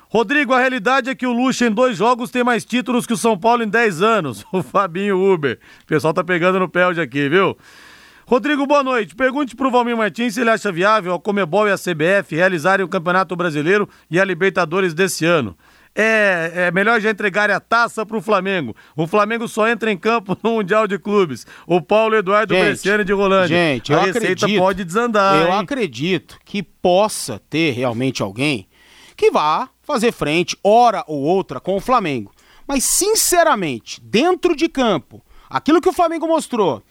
[0.10, 3.18] Rodrigo, a realidade é que o Lucha em dois jogos tem mais títulos que o
[3.18, 4.46] São Paulo em 10 anos.
[4.52, 5.60] O Fabinho Uber.
[5.84, 7.58] O pessoal tá pegando no pé hoje aqui, viu?
[8.26, 9.16] Rodrigo, boa noite.
[9.16, 12.90] Pergunte pro Valmir Martins se ele acha viável a Comebol e a CBF realizarem o
[12.90, 15.58] Campeonato Brasileiro e a Libertadores desse ano.
[15.96, 18.76] É, é melhor já entregarem a taça pro Flamengo.
[18.96, 21.46] O Flamengo só entra em campo no Mundial de Clubes.
[21.66, 23.58] O Paulo Eduardo Gente, Bresciani de Rolândia.
[23.58, 25.42] Gente, a receita acredito, pode desandar.
[25.42, 25.60] Eu hein?
[25.60, 28.68] acredito que possa ter realmente alguém
[29.16, 32.34] que vá fazer frente, hora ou outra, com o Flamengo.
[32.68, 36.84] Mas, sinceramente, dentro de campo, aquilo que o Flamengo mostrou,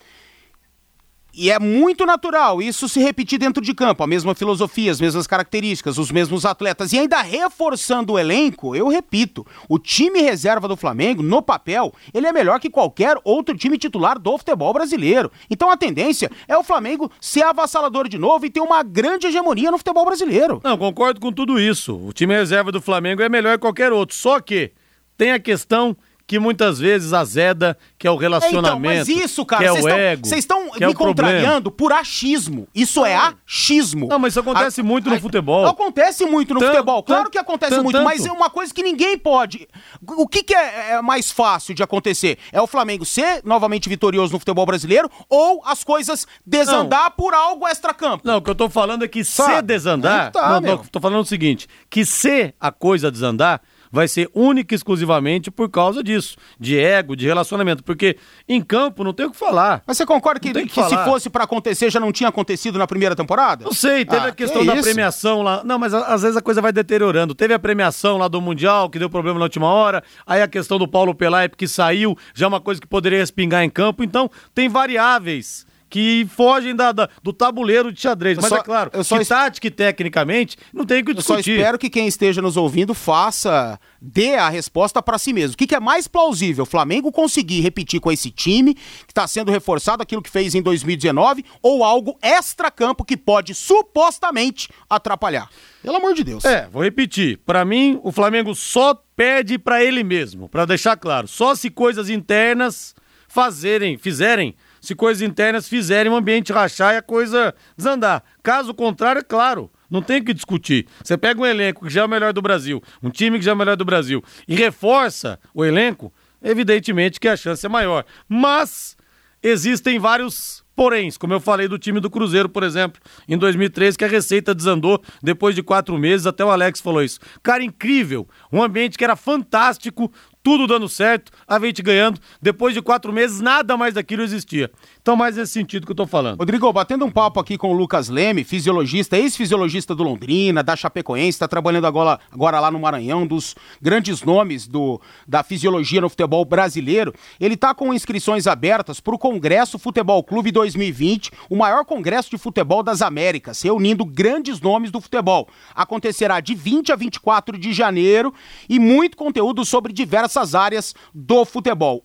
[1.37, 5.27] e é muito natural isso se repetir dentro de campo, a mesma filosofia, as mesmas
[5.27, 10.77] características, os mesmos atletas, e ainda reforçando o elenco, eu repito, o time reserva do
[10.77, 15.31] Flamengo, no papel, ele é melhor que qualquer outro time titular do futebol brasileiro.
[15.51, 19.71] Então a tendência é o Flamengo ser avassalador de novo e ter uma grande hegemonia
[19.71, 20.61] no futebol brasileiro.
[20.65, 21.97] Não, concordo com tudo isso.
[21.97, 24.17] O time reserva do Flamengo é melhor que qualquer outro.
[24.17, 24.73] Só que
[25.17, 28.67] tem a questão que muitas vezes azeda, que é o É, relacionamento.
[28.69, 30.27] então, mas isso, cara, que é vocês o estão- ego.
[30.27, 30.95] vocês estão que é me problema.
[30.97, 32.67] contrariando por achismo.
[32.75, 34.09] Isso é achismo.
[34.09, 35.67] Não, mas isso acontece muito no futebol.
[35.67, 37.03] Acontece muito no Tanto- futebol.
[37.05, 39.69] Claro tanto- que acontece tanto- muito, mas é uma coisa que ninguém pode.
[40.05, 42.39] O que, que é, é mais fácil de acontecer?
[42.53, 47.69] É o Flamengo ser novamente vitorioso no futebol brasileiro ou as coisas desandar por algo
[47.69, 48.27] extracampo?
[48.27, 49.63] Não, o que eu tô falando é que se Sabe?
[49.69, 50.27] desandar.
[50.27, 53.61] Aí tá, não, não, tô falando o seguinte: que se a coisa desandar,
[53.91, 56.37] vai ser única e exclusivamente por causa disso.
[56.59, 57.83] De ego, de relacionamento.
[57.85, 58.17] Porque
[58.49, 59.83] em campo não tem o que falar.
[59.87, 62.87] Mas você concorda que, que, que se fosse pra acontecer já não tinha acontecido na
[62.87, 63.65] primeira temporada?
[63.65, 64.85] Não sei, teve Ah, a questão que da isso?
[64.85, 65.63] premiação lá.
[65.65, 67.35] Não, mas às vezes a coisa vai deteriorando.
[67.35, 70.03] Teve a premiação lá do Mundial, que deu problema na última hora.
[70.27, 73.63] Aí a questão do Paulo Pelaip, que saiu, já é uma coisa que poderia respingar
[73.63, 74.03] em campo.
[74.03, 78.37] Então, tem variáveis que fogem da, da- do tabuleiro de xadrez.
[78.37, 81.13] Eu Mas só- é claro, eu só que tática e tecnicamente, não tem o que
[81.13, 81.59] Eu só discutir.
[81.59, 85.55] espero que quem esteja nos ouvindo faça, dê a resposta pra si mesmo.
[85.55, 86.65] O que, que é mais plausível?
[86.65, 88.81] O Flamengo conseguir repetir com esse time, que
[89.13, 95.49] está sendo reforçado aquilo que fez em 2019, ou algo extra-campo que pode supostamente atrapalhar?
[95.83, 96.45] Pelo amor de Deus.
[96.45, 97.39] É, vou repetir.
[97.47, 101.27] Pra mim, o Flamengo só perde pra ele mesmo, Pra deixar claro.
[101.29, 102.95] Só se coisas internas
[103.29, 104.55] fazerem, fizerem,
[104.87, 108.23] se coisas internas fizerem o ambiente rachar e a coisa desandar.
[108.43, 110.87] Caso contrário, é claro, não tem o que discutir.
[111.03, 113.51] Você pega um elenco que já é o melhor do Brasil, um time que já
[113.51, 118.05] é o melhor do Brasil e reforça o elenco, evidentemente que a chance é maior.
[118.29, 118.97] Mas
[119.43, 124.05] existem vários poréns, como eu falei do time do Cruzeiro, por exemplo, em 2013, que
[124.05, 127.19] a receita desandou depois de quatro meses, até o Alex falou isso.
[127.43, 130.13] Cara, incrível, um ambiente que era fantástico,
[130.47, 134.71] tudo dando certo, a gente ganhando, depois de quatro meses, nada mais daquilo existia.
[135.03, 136.39] Então, mais nesse sentido que eu tô falando.
[136.39, 141.31] Rodrigo, batendo um papo aqui com o Lucas Leme, fisiologista, ex-fisiologista do Londrina, da Chapecoense,
[141.31, 146.45] está trabalhando agora, agora lá no Maranhão, dos grandes nomes do, da fisiologia no futebol
[146.45, 147.13] brasileiro.
[147.41, 152.39] Ele está com inscrições abertas para o Congresso Futebol Clube 2020, o maior congresso de
[152.39, 155.49] futebol das Américas, reunindo grandes nomes do futebol.
[155.75, 158.33] Acontecerá de 20 a 24 de janeiro
[158.69, 162.05] e muito conteúdo sobre diversas áreas do futebol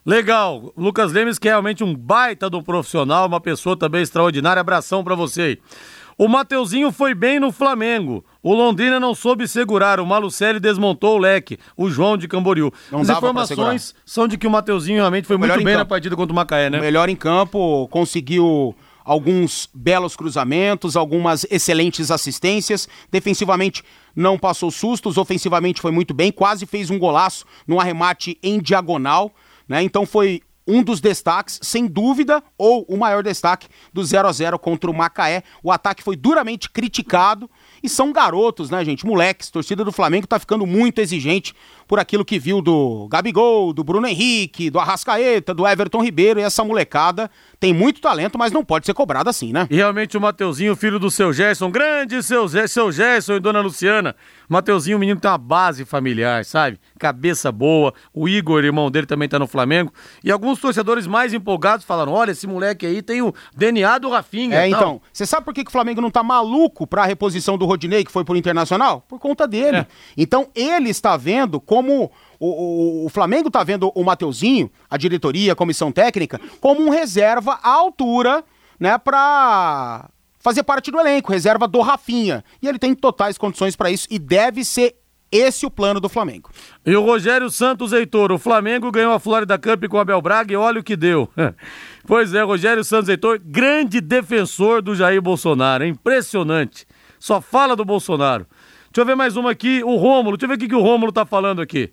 [0.04, 5.02] Legal, Lucas Lemes que é realmente um baita do profissional, uma pessoa também extraordinária, abração
[5.04, 5.58] pra você.
[6.20, 8.22] O Mateuzinho foi bem no Flamengo.
[8.42, 9.98] O Londrina não soube segurar.
[9.98, 11.58] O Malucelli desmontou o leque.
[11.74, 12.70] O João de Camboriú.
[12.92, 16.14] Não As informações são de que o Mateuzinho realmente foi muito em bem na partida
[16.14, 16.78] contra o Macaé, né?
[16.78, 22.86] Melhor em campo, conseguiu alguns belos cruzamentos, algumas excelentes assistências.
[23.10, 23.82] Defensivamente
[24.14, 29.32] não passou sustos, ofensivamente foi muito bem, quase fez um golaço num arremate em diagonal,
[29.66, 29.82] né?
[29.82, 34.58] Então foi um dos destaques, sem dúvida, ou o maior destaque do 0 a 0
[34.58, 35.42] contra o Macaé.
[35.62, 37.50] O ataque foi duramente criticado
[37.82, 39.06] E são garotos, né, gente?
[39.06, 39.50] Moleques.
[39.50, 41.54] Torcida do Flamengo tá ficando muito exigente
[41.88, 46.42] por aquilo que viu do Gabigol, do Bruno Henrique, do Arrascaeta, do Everton Ribeiro e
[46.42, 49.66] essa molecada tem muito talento, mas não pode ser cobrada assim, né?
[49.70, 54.14] E realmente o Mateuzinho, filho do seu Gerson, grande seu, seu Gerson e dona Luciana.
[54.48, 56.78] Mateuzinho, o menino tem uma base familiar, sabe?
[57.00, 57.94] Cabeça boa.
[58.12, 59.90] O Igor, irmão dele, também tá no Flamengo.
[60.22, 64.58] E alguns torcedores mais empolgados falaram: olha, esse moleque aí tem o DNA do Rafinha.
[64.58, 65.00] É, então.
[65.10, 68.12] Você sabe por que, que o Flamengo não tá maluco pra reposição do Rodinei, que
[68.12, 69.00] foi pro Internacional?
[69.08, 69.78] Por conta dele.
[69.78, 69.86] É.
[70.14, 75.54] Então ele está vendo como o, o, o Flamengo está vendo o Mateuzinho, a diretoria,
[75.54, 78.44] a comissão técnica, como um reserva à altura,
[78.78, 82.44] né, para fazer parte do elenco, reserva do Rafinha.
[82.60, 84.99] E ele tem totais condições para isso e deve ser
[85.30, 86.50] esse o plano do Flamengo.
[86.84, 90.52] E o Rogério Santos Heitor, o Flamengo ganhou a Florida Cup com o Abel Braga
[90.52, 91.28] e olha o que deu.
[92.06, 96.86] pois é, Rogério Santos Heitor, grande defensor do Jair Bolsonaro, é impressionante.
[97.18, 98.46] Só fala do Bolsonaro.
[98.92, 100.82] Deixa eu ver mais uma aqui, o Rômulo, deixa eu ver o que, que o
[100.82, 101.92] Rômulo tá falando aqui.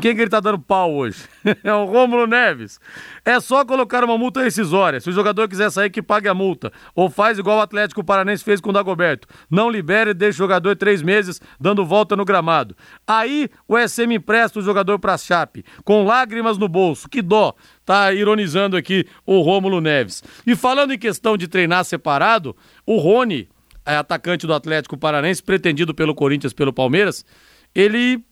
[0.00, 1.24] Quem que ele tá dando pau hoje?
[1.62, 2.80] é o Rômulo Neves.
[3.24, 5.00] É só colocar uma multa rescisória.
[5.00, 6.72] Se o jogador quiser sair, que pague a multa.
[6.94, 9.28] Ou faz igual o Atlético Paranense fez com o Dagoberto.
[9.50, 12.76] Não libere e deixe o jogador três meses dando volta no gramado.
[13.06, 17.08] Aí o SM empresta o jogador pra Chape, com lágrimas no bolso.
[17.08, 17.54] Que dó.
[17.84, 20.22] Tá ironizando aqui o Rômulo Neves.
[20.46, 22.56] E falando em questão de treinar separado,
[22.86, 23.48] o Rony,
[23.84, 27.24] é atacante do Atlético Paranense, pretendido pelo Corinthians, pelo Palmeiras,
[27.74, 28.24] ele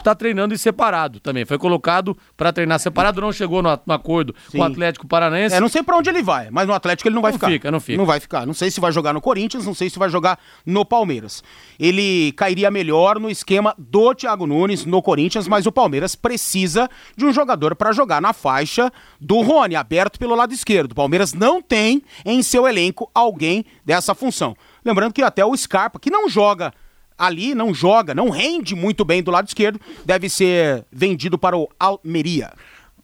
[0.00, 1.44] está treinando em separado também.
[1.44, 4.58] Foi colocado para treinar separado, não chegou no, no acordo Sim.
[4.58, 5.54] com o Atlético Paranaense.
[5.54, 7.48] É, não sei para onde ele vai, mas no Atlético ele não vai não ficar.
[7.48, 7.98] Fica, não fica.
[7.98, 8.46] Não vai ficar.
[8.46, 11.42] Não sei se vai jogar no Corinthians, não sei se vai jogar no Palmeiras.
[11.78, 17.24] Ele cairia melhor no esquema do Thiago Nunes no Corinthians, mas o Palmeiras precisa de
[17.24, 20.92] um jogador para jogar na faixa do Rony, aberto pelo lado esquerdo.
[20.92, 24.56] O Palmeiras não tem em seu elenco alguém dessa função.
[24.84, 26.72] Lembrando que até o Scarpa, que não joga
[27.20, 31.68] ali, não joga, não rende muito bem do lado esquerdo, deve ser vendido para o
[31.78, 32.50] Almeria.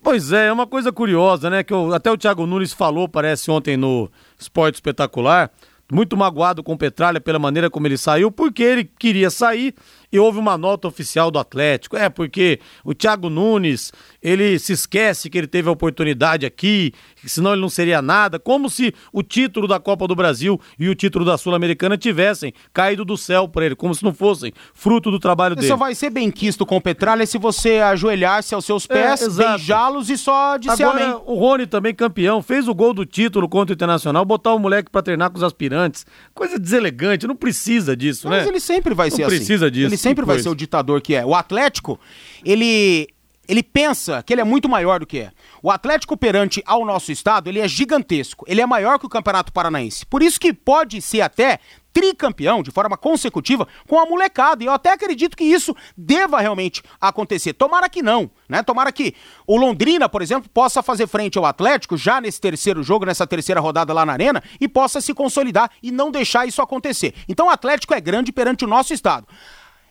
[0.02, 1.62] Pois é, é uma coisa curiosa, né?
[1.62, 5.50] Que eu, até o Thiago Nunes falou, parece ontem no Esporte Espetacular,
[5.92, 9.74] muito magoado com o Petralha pela maneira como ele saiu, porque ele queria sair
[10.10, 11.96] e houve uma nota oficial do Atlético.
[11.96, 13.92] É, porque o Thiago Nunes,
[14.26, 16.92] ele se esquece que ele teve a oportunidade aqui,
[17.24, 20.96] senão ele não seria nada, como se o título da Copa do Brasil e o
[20.96, 25.20] título da Sul-Americana tivessem caído do céu para ele, como se não fossem fruto do
[25.20, 25.68] trabalho Você dele.
[25.68, 29.38] Só vai ser bem quisto com o Petralha se você ajoelhar-se aos seus é, pés,
[29.38, 31.22] é, beijá-los e só disser Agora, amém.
[31.24, 34.90] o Rony também campeão, fez o gol do título contra o Internacional, botar o moleque
[34.90, 36.04] para treinar com os aspirantes.
[36.34, 38.42] Coisa deselegante, não precisa disso, Mas né?
[38.42, 39.32] Mas ele sempre vai não ser assim.
[39.34, 39.86] Não precisa disso.
[39.86, 41.24] Ele sempre vai ser o ditador que é.
[41.24, 42.00] O Atlético,
[42.44, 43.06] ele
[43.48, 45.32] ele pensa que ele é muito maior do que é.
[45.62, 48.44] O Atlético perante ao nosso estado, ele é gigantesco.
[48.48, 50.06] Ele é maior que o Campeonato Paranaense.
[50.06, 51.60] Por isso que pode ser até
[51.96, 54.62] tricampeão de forma consecutiva com a molecada.
[54.62, 57.54] E eu até acredito que isso deva realmente acontecer.
[57.54, 58.62] Tomara que não, né?
[58.62, 59.14] Tomara que
[59.46, 63.62] o Londrina, por exemplo, possa fazer frente ao Atlético já nesse terceiro jogo, nessa terceira
[63.62, 67.14] rodada lá na Arena e possa se consolidar e não deixar isso acontecer.
[67.26, 69.26] Então o Atlético é grande perante o nosso estado.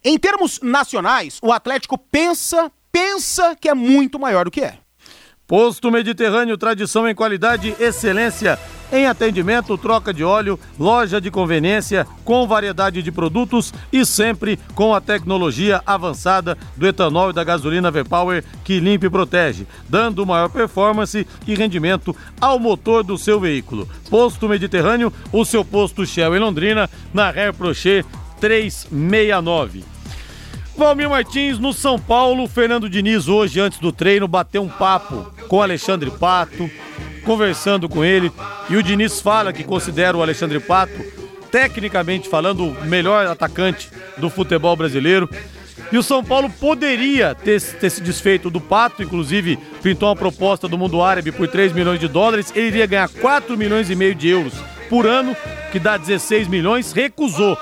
[0.03, 4.76] Em termos nacionais, o Atlético pensa, pensa que é muito maior do que é.
[5.46, 8.58] Posto Mediterrâneo, tradição em qualidade, excelência
[8.89, 14.96] em atendimento, troca de óleo, loja de conveniência com variedade de produtos e sempre com
[14.96, 20.48] a tecnologia avançada do etanol e da gasolina V-Power que limpa e protege, dando maior
[20.48, 23.89] performance e rendimento ao motor do seu veículo.
[24.10, 28.06] Posto Mediterrâneo, o seu posto Shell em Londrina, na Ré Prochet
[28.39, 29.95] 369.
[30.78, 35.62] Valmir Martins no São Paulo, Fernando Diniz hoje antes do treino bateu um papo com
[35.62, 36.70] Alexandre Pato,
[37.24, 38.30] conversando com ele,
[38.70, 40.94] e o Diniz fala que considera o Alexandre Pato,
[41.50, 45.30] tecnicamente falando, o melhor atacante do futebol brasileiro.
[45.94, 50.68] E o São Paulo poderia ter, ter se desfeito do Pato, inclusive pintou uma proposta
[50.68, 54.14] do mundo árabe por 3 milhões de dólares, ele iria ganhar 4 milhões e meio
[54.14, 54.54] de euros
[54.90, 55.38] por ano,
[55.72, 57.58] que dá 16 milhões, recusou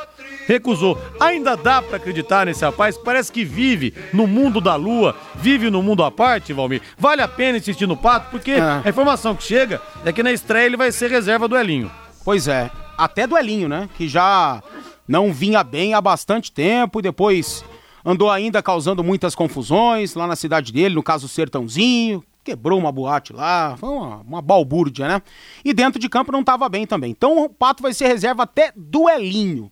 [0.48, 1.00] recusou.
[1.20, 2.98] Ainda dá para acreditar nesse rapaz?
[2.98, 6.82] Parece que vive no mundo da lua, vive no mundo à parte, Valmir.
[6.98, 8.62] Vale a pena insistir no Pato, porque é.
[8.84, 11.92] a informação que chega é que na estreia ele vai ser reserva do Elinho.
[12.24, 13.90] Pois é, até do Elinho, né?
[13.98, 14.62] Que já
[15.08, 17.64] não vinha bem há bastante tempo e depois
[18.06, 23.32] andou ainda causando muitas confusões lá na cidade dele, no caso Sertãozinho, quebrou uma boate
[23.32, 25.22] lá, foi uma, uma balbúrdia, né?
[25.64, 27.12] E dentro de campo não estava bem também.
[27.12, 29.72] Então o Pato vai ser reserva até do Elinho.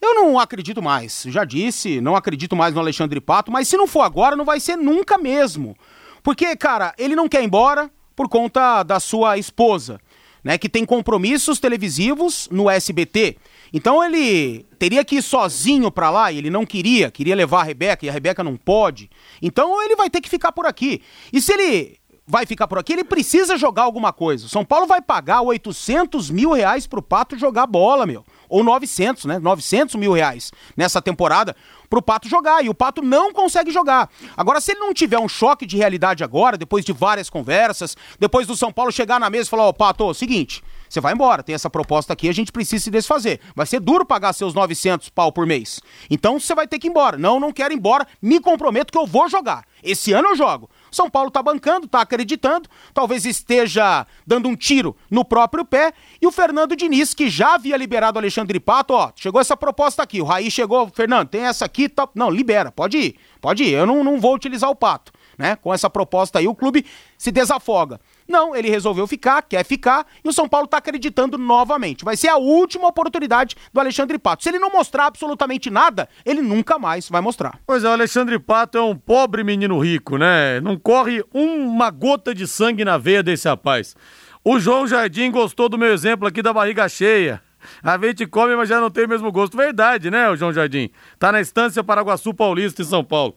[0.00, 1.24] Eu não acredito mais.
[1.26, 4.60] Já disse, não acredito mais no Alexandre Pato, mas se não for agora, não vai
[4.60, 5.76] ser nunca mesmo.
[6.22, 10.00] Porque, cara, ele não quer ir embora por conta da sua esposa,
[10.42, 13.36] né, que tem compromissos televisivos no SBT.
[13.72, 17.64] Então ele teria que ir sozinho para lá e ele não queria, queria levar a
[17.64, 19.10] Rebeca e a Rebeca não pode.
[19.42, 21.02] Então ele vai ter que ficar por aqui.
[21.32, 24.48] E se ele vai ficar por aqui, ele precisa jogar alguma coisa.
[24.48, 28.24] São Paulo vai pagar 800 mil reais pro Pato jogar bola, meu.
[28.48, 29.38] Ou 900, né?
[29.38, 31.54] 900 mil reais nessa temporada
[31.88, 32.64] pro Pato jogar.
[32.64, 34.10] E o Pato não consegue jogar.
[34.36, 38.46] Agora, se ele não tiver um choque de realidade agora, depois de várias conversas, depois
[38.46, 41.42] do São Paulo chegar na mesa e falar: Ó, oh, Pato, seguinte, você vai embora,
[41.42, 43.40] tem essa proposta aqui, a gente precisa se desfazer.
[43.54, 45.80] Vai ser duro pagar seus 900 pau por mês.
[46.10, 47.18] Então você vai ter que ir embora.
[47.18, 49.64] Não, não quero ir embora, me comprometo que eu vou jogar.
[49.82, 50.70] Esse ano eu jogo.
[50.90, 55.92] São Paulo tá bancando, tá acreditando, talvez esteja dando um tiro no próprio pé.
[56.20, 60.02] E o Fernando Diniz, que já havia liberado o Alexandre Pato, ó, chegou essa proposta
[60.02, 60.20] aqui.
[60.20, 62.08] O Raí chegou, Fernando, tem essa aqui, tá...
[62.14, 63.72] não, libera, pode ir, pode ir.
[63.72, 65.56] Eu não, não vou utilizar o Pato, né?
[65.56, 66.84] Com essa proposta aí, o clube
[67.16, 68.00] se desafoga.
[68.28, 72.04] Não, ele resolveu ficar, quer ficar, e o São Paulo está acreditando novamente.
[72.04, 74.42] Vai ser a última oportunidade do Alexandre Pato.
[74.42, 77.58] Se ele não mostrar absolutamente nada, ele nunca mais vai mostrar.
[77.66, 80.60] Pois é, o Alexandre Pato é um pobre menino rico, né?
[80.60, 83.96] Não corre uma gota de sangue na veia desse rapaz.
[84.44, 87.42] O João Jardim gostou do meu exemplo aqui da barriga cheia.
[87.82, 89.56] A gente come, mas já não tem o mesmo gosto.
[89.56, 90.90] Verdade, né, o João Jardim?
[91.18, 93.34] Tá na estância Paraguaçu Paulista, em São Paulo.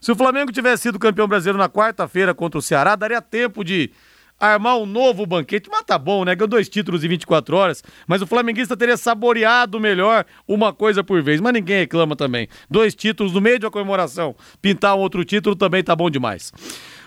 [0.00, 3.90] Se o Flamengo tivesse sido campeão brasileiro na quarta-feira contra o Ceará, daria tempo de
[4.38, 5.68] armar um novo banquete.
[5.70, 6.34] Mas tá bom, né?
[6.34, 11.22] Ganhou dois títulos em 24 horas, mas o flamenguista teria saboreado melhor uma coisa por
[11.22, 11.40] vez.
[11.40, 12.48] Mas ninguém reclama também.
[12.70, 14.34] Dois títulos no meio de uma comemoração.
[14.60, 16.52] Pintar um outro título também tá bom demais.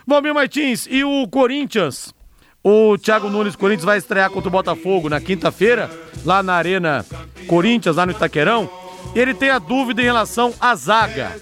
[0.06, 2.14] Valmir Martins, e o Corinthians?
[2.64, 5.90] O Thiago Nunes Corinthians vai estrear contra o Botafogo na quinta-feira,
[6.26, 7.06] lá na Arena
[7.48, 8.70] Corinthians, lá no Itaquerão.
[9.16, 11.34] Ele tem a dúvida em relação à zaga.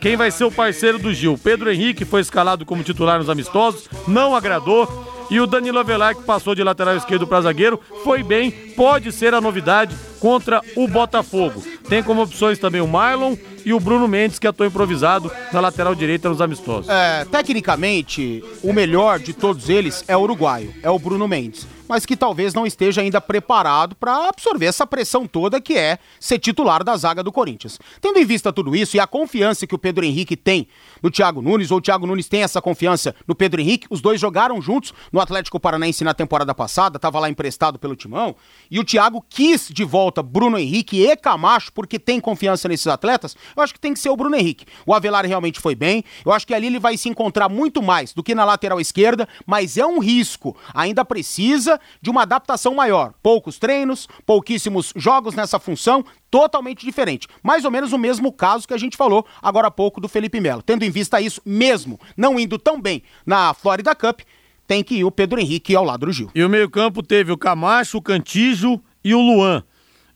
[0.00, 1.38] Quem vai ser o parceiro do Gil?
[1.38, 5.11] Pedro Henrique foi escalado como titular nos amistosos, não agradou.
[5.32, 9.32] E o Danilo Avelar, que passou de lateral esquerdo para zagueiro, foi bem, pode ser
[9.32, 11.64] a novidade contra o Botafogo.
[11.88, 15.94] Tem como opções também o Marlon e o Bruno Mendes, que atuou improvisado na lateral
[15.94, 16.86] direita nos amistosos.
[16.90, 22.06] É, tecnicamente, o melhor de todos eles é o uruguaio, é o Bruno Mendes mas
[22.06, 26.82] que talvez não esteja ainda preparado para absorver essa pressão toda que é ser titular
[26.82, 27.78] da zaga do Corinthians.
[28.00, 30.68] Tendo em vista tudo isso e a confiança que o Pedro Henrique tem
[31.02, 34.20] no Thiago Nunes, ou o Thiago Nunes tem essa confiança no Pedro Henrique, os dois
[34.20, 38.36] jogaram juntos no Atlético Paranaense na temporada passada, estava lá emprestado pelo Timão,
[38.70, 43.36] e o Thiago quis de volta Bruno Henrique e Camacho porque tem confiança nesses atletas,
[43.56, 44.64] eu acho que tem que ser o Bruno Henrique.
[44.86, 48.12] O Avelar realmente foi bem, eu acho que ali ele vai se encontrar muito mais
[48.12, 53.12] do que na lateral esquerda, mas é um risco, ainda precisa de uma adaptação maior.
[53.22, 57.28] Poucos treinos, pouquíssimos jogos nessa função, totalmente diferente.
[57.42, 60.40] Mais ou menos o mesmo caso que a gente falou agora há pouco do Felipe
[60.40, 60.62] Melo.
[60.62, 64.20] Tendo em vista isso, mesmo não indo tão bem na Florida Cup,
[64.66, 66.30] tem que ir o Pedro Henrique ao lado do Gil.
[66.34, 69.62] E o meio-campo teve o Camacho, o Cantijo e o Luan.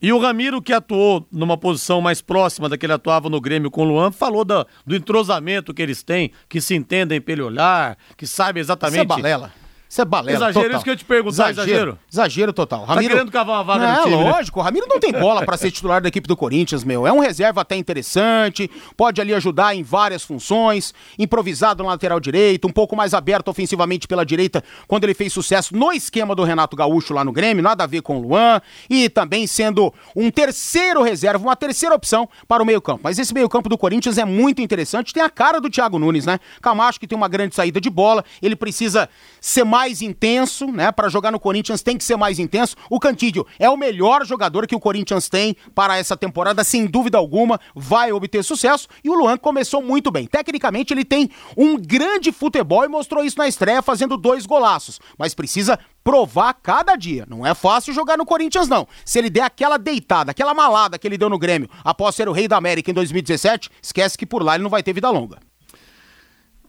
[0.01, 3.71] E o Ramiro, que atuou numa posição mais próxima da que ele atuava no Grêmio
[3.71, 7.97] com o Luan, falou da, do entrosamento que eles têm, que se entendem pelo olhar,
[8.17, 9.05] que sabem exatamente.
[9.05, 9.53] Isso é balela.
[9.89, 10.37] Isso é balela.
[10.37, 10.77] Exagero, total.
[10.77, 11.61] isso que eu te pergunto, exagero.
[11.61, 11.99] exagero?
[12.13, 12.81] Exagero total.
[12.81, 13.09] Tá Ramiro...
[13.09, 14.59] Tá querendo cavar uma vaga não, no time, É, lógico.
[14.59, 14.63] Né?
[14.63, 17.07] O Ramiro não tem bola para ser titular da equipe do Corinthians, meu.
[17.07, 22.67] É um reserva até interessante, pode ali ajudar em várias funções, improvisado no lateral direito,
[22.67, 26.77] um pouco mais aberto ofensivamente pela direita, quando ele fez sucesso no esquema do Renato
[26.77, 28.61] Gaúcho lá no Grêmio, nada a ver com o Luan,
[28.91, 33.01] e também sendo um terceiro reserva, uma terceira opção para o meio-campo.
[33.05, 36.41] Mas esse meio-campo do Corinthians é muito interessante, tem a cara do Thiago Nunes, né?
[36.61, 39.09] Camacho que tem uma grande saída de bola, ele precisa
[39.41, 40.93] ser mais intenso intenso, né?
[40.93, 42.77] Para jogar no Corinthians tem que ser mais intenso.
[42.89, 47.19] O Cantídio é o melhor jogador que o Corinthians tem para essa temporada, sem dúvida
[47.19, 48.89] alguma, vai obter sucesso.
[49.03, 50.27] E o Luan começou muito bem.
[50.27, 55.01] Tecnicamente, ele tem um grande futebol e mostrou isso na estreia, fazendo dois golaços.
[55.19, 57.27] Mas precisa provar cada dia.
[57.29, 58.87] Não é fácil jogar no Corinthians, não.
[59.05, 62.33] Se ele der aquela deitada, aquela malada que ele deu no Grêmio após ser o
[62.33, 65.39] rei da América em 2017, esquece que por lá ele não vai ter vida longa.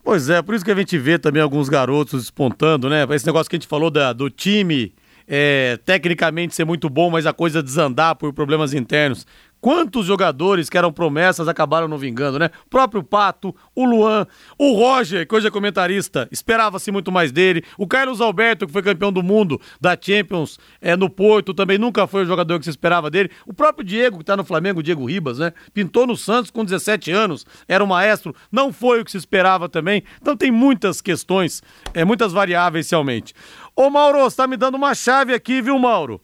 [0.08, 3.06] Pois é, por isso que a gente vê também alguns garotos espontando, né?
[3.10, 4.94] Esse negócio que a gente falou da, do time
[5.26, 9.26] é, tecnicamente ser muito bom, mas a coisa desandar por problemas internos.
[9.60, 12.50] Quantos jogadores que eram promessas acabaram não vingando, né?
[12.66, 17.64] O próprio Pato, o Luan, o Roger, que hoje é comentarista, esperava-se muito mais dele.
[17.76, 22.06] O Carlos Alberto, que foi campeão do mundo da Champions é, no Porto, também nunca
[22.06, 23.30] foi o jogador que se esperava dele.
[23.46, 25.52] O próprio Diego, que tá no Flamengo, o Diego Ribas, né?
[25.74, 29.68] Pintou no Santos com 17 anos, era um maestro, não foi o que se esperava
[29.68, 30.04] também.
[30.20, 33.34] Então tem muitas questões, é, muitas variáveis realmente.
[33.74, 36.20] Ô Mauro, você tá me dando uma chave aqui, viu, Mauro?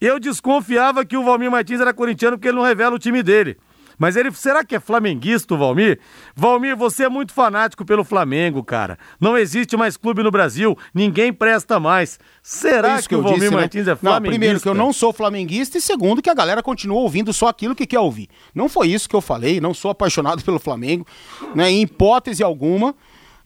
[0.00, 3.56] Eu desconfiava que o Valmir Martins era corintiano porque ele não revela o time dele.
[3.98, 5.98] Mas ele, será que é flamenguista, o Valmir?
[6.36, 8.96] Valmir, você é muito fanático pelo Flamengo, cara.
[9.20, 12.20] Não existe mais clube no Brasil, ninguém presta mais.
[12.40, 13.60] Será É isso que, o Valmir disse, né?
[13.60, 14.30] Martins é Não, flamenguista?
[14.30, 17.74] primeiro que eu não sou flamenguista e segundo que a galera continua ouvindo só aquilo
[17.74, 18.28] que quer ouvir.
[18.54, 21.04] Não foi isso que eu falei, não sou apaixonado pelo Flamengo,
[21.52, 22.94] né, em hipótese alguma.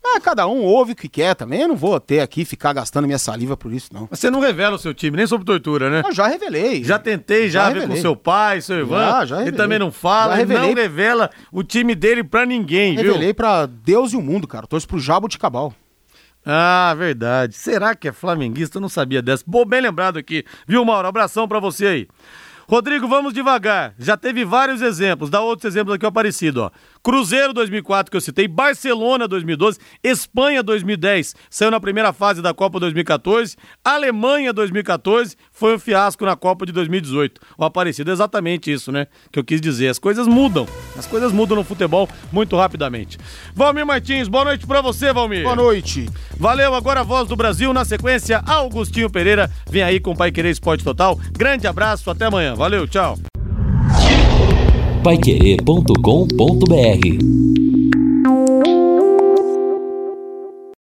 [0.05, 3.07] Ah, cada um ouve o que quer também, eu não vou ter aqui ficar gastando
[3.07, 4.09] minha saliva por isso, não.
[4.11, 6.03] Você não revela o seu time, nem sob tortura, né?
[6.05, 6.83] Eu já revelei.
[6.83, 8.03] Já tentei já, Já ver com revelei.
[8.03, 8.99] seu pai, seu Ivan.
[8.99, 9.53] Já, já ele revelei.
[9.65, 10.83] também não fala, ele não revelei.
[10.83, 13.05] revela o time dele pra ninguém, viu?
[13.13, 14.67] Revelei pra Deus e o mundo, cara.
[14.67, 15.73] Torço pro Jabo de Cabal.
[16.45, 17.55] Ah, verdade.
[17.55, 18.79] Será que é flamenguista?
[18.79, 19.45] Eu não sabia dessa.
[19.47, 20.45] Bom, bem lembrado aqui.
[20.67, 21.07] Viu, Mauro?
[21.07, 22.09] Abração pra você aí.
[22.69, 23.95] Rodrigo, vamos devagar.
[23.99, 25.31] Já teve vários exemplos.
[25.31, 26.71] Dá outros exemplos aqui, ó, parecido, ó.
[27.03, 28.47] Cruzeiro 2004, que eu citei.
[28.47, 29.79] Barcelona 2012.
[30.03, 31.35] Espanha 2010.
[31.51, 33.57] Saiu na primeira fase da Copa 2014.
[33.85, 35.37] Alemanha 2014.
[35.63, 37.41] Foi um fiasco na Copa de 2018.
[37.57, 39.07] O Aparecido é exatamente isso, né?
[39.31, 39.87] Que eu quis dizer.
[39.87, 40.67] As coisas mudam.
[40.99, 43.17] As coisas mudam no futebol muito rapidamente.
[43.55, 45.45] Valmir Martins, boa noite pra você, Valmir.
[45.45, 46.09] Boa noite.
[46.37, 47.73] Valeu, agora a voz do Brasil.
[47.73, 51.17] Na sequência, Augustinho Pereira vem aí com o Pai Querer Esporte Total.
[51.31, 52.57] Grande abraço, até amanhã.
[52.57, 53.17] Valeu, tchau.
[55.05, 57.62] Paiquerê.com.br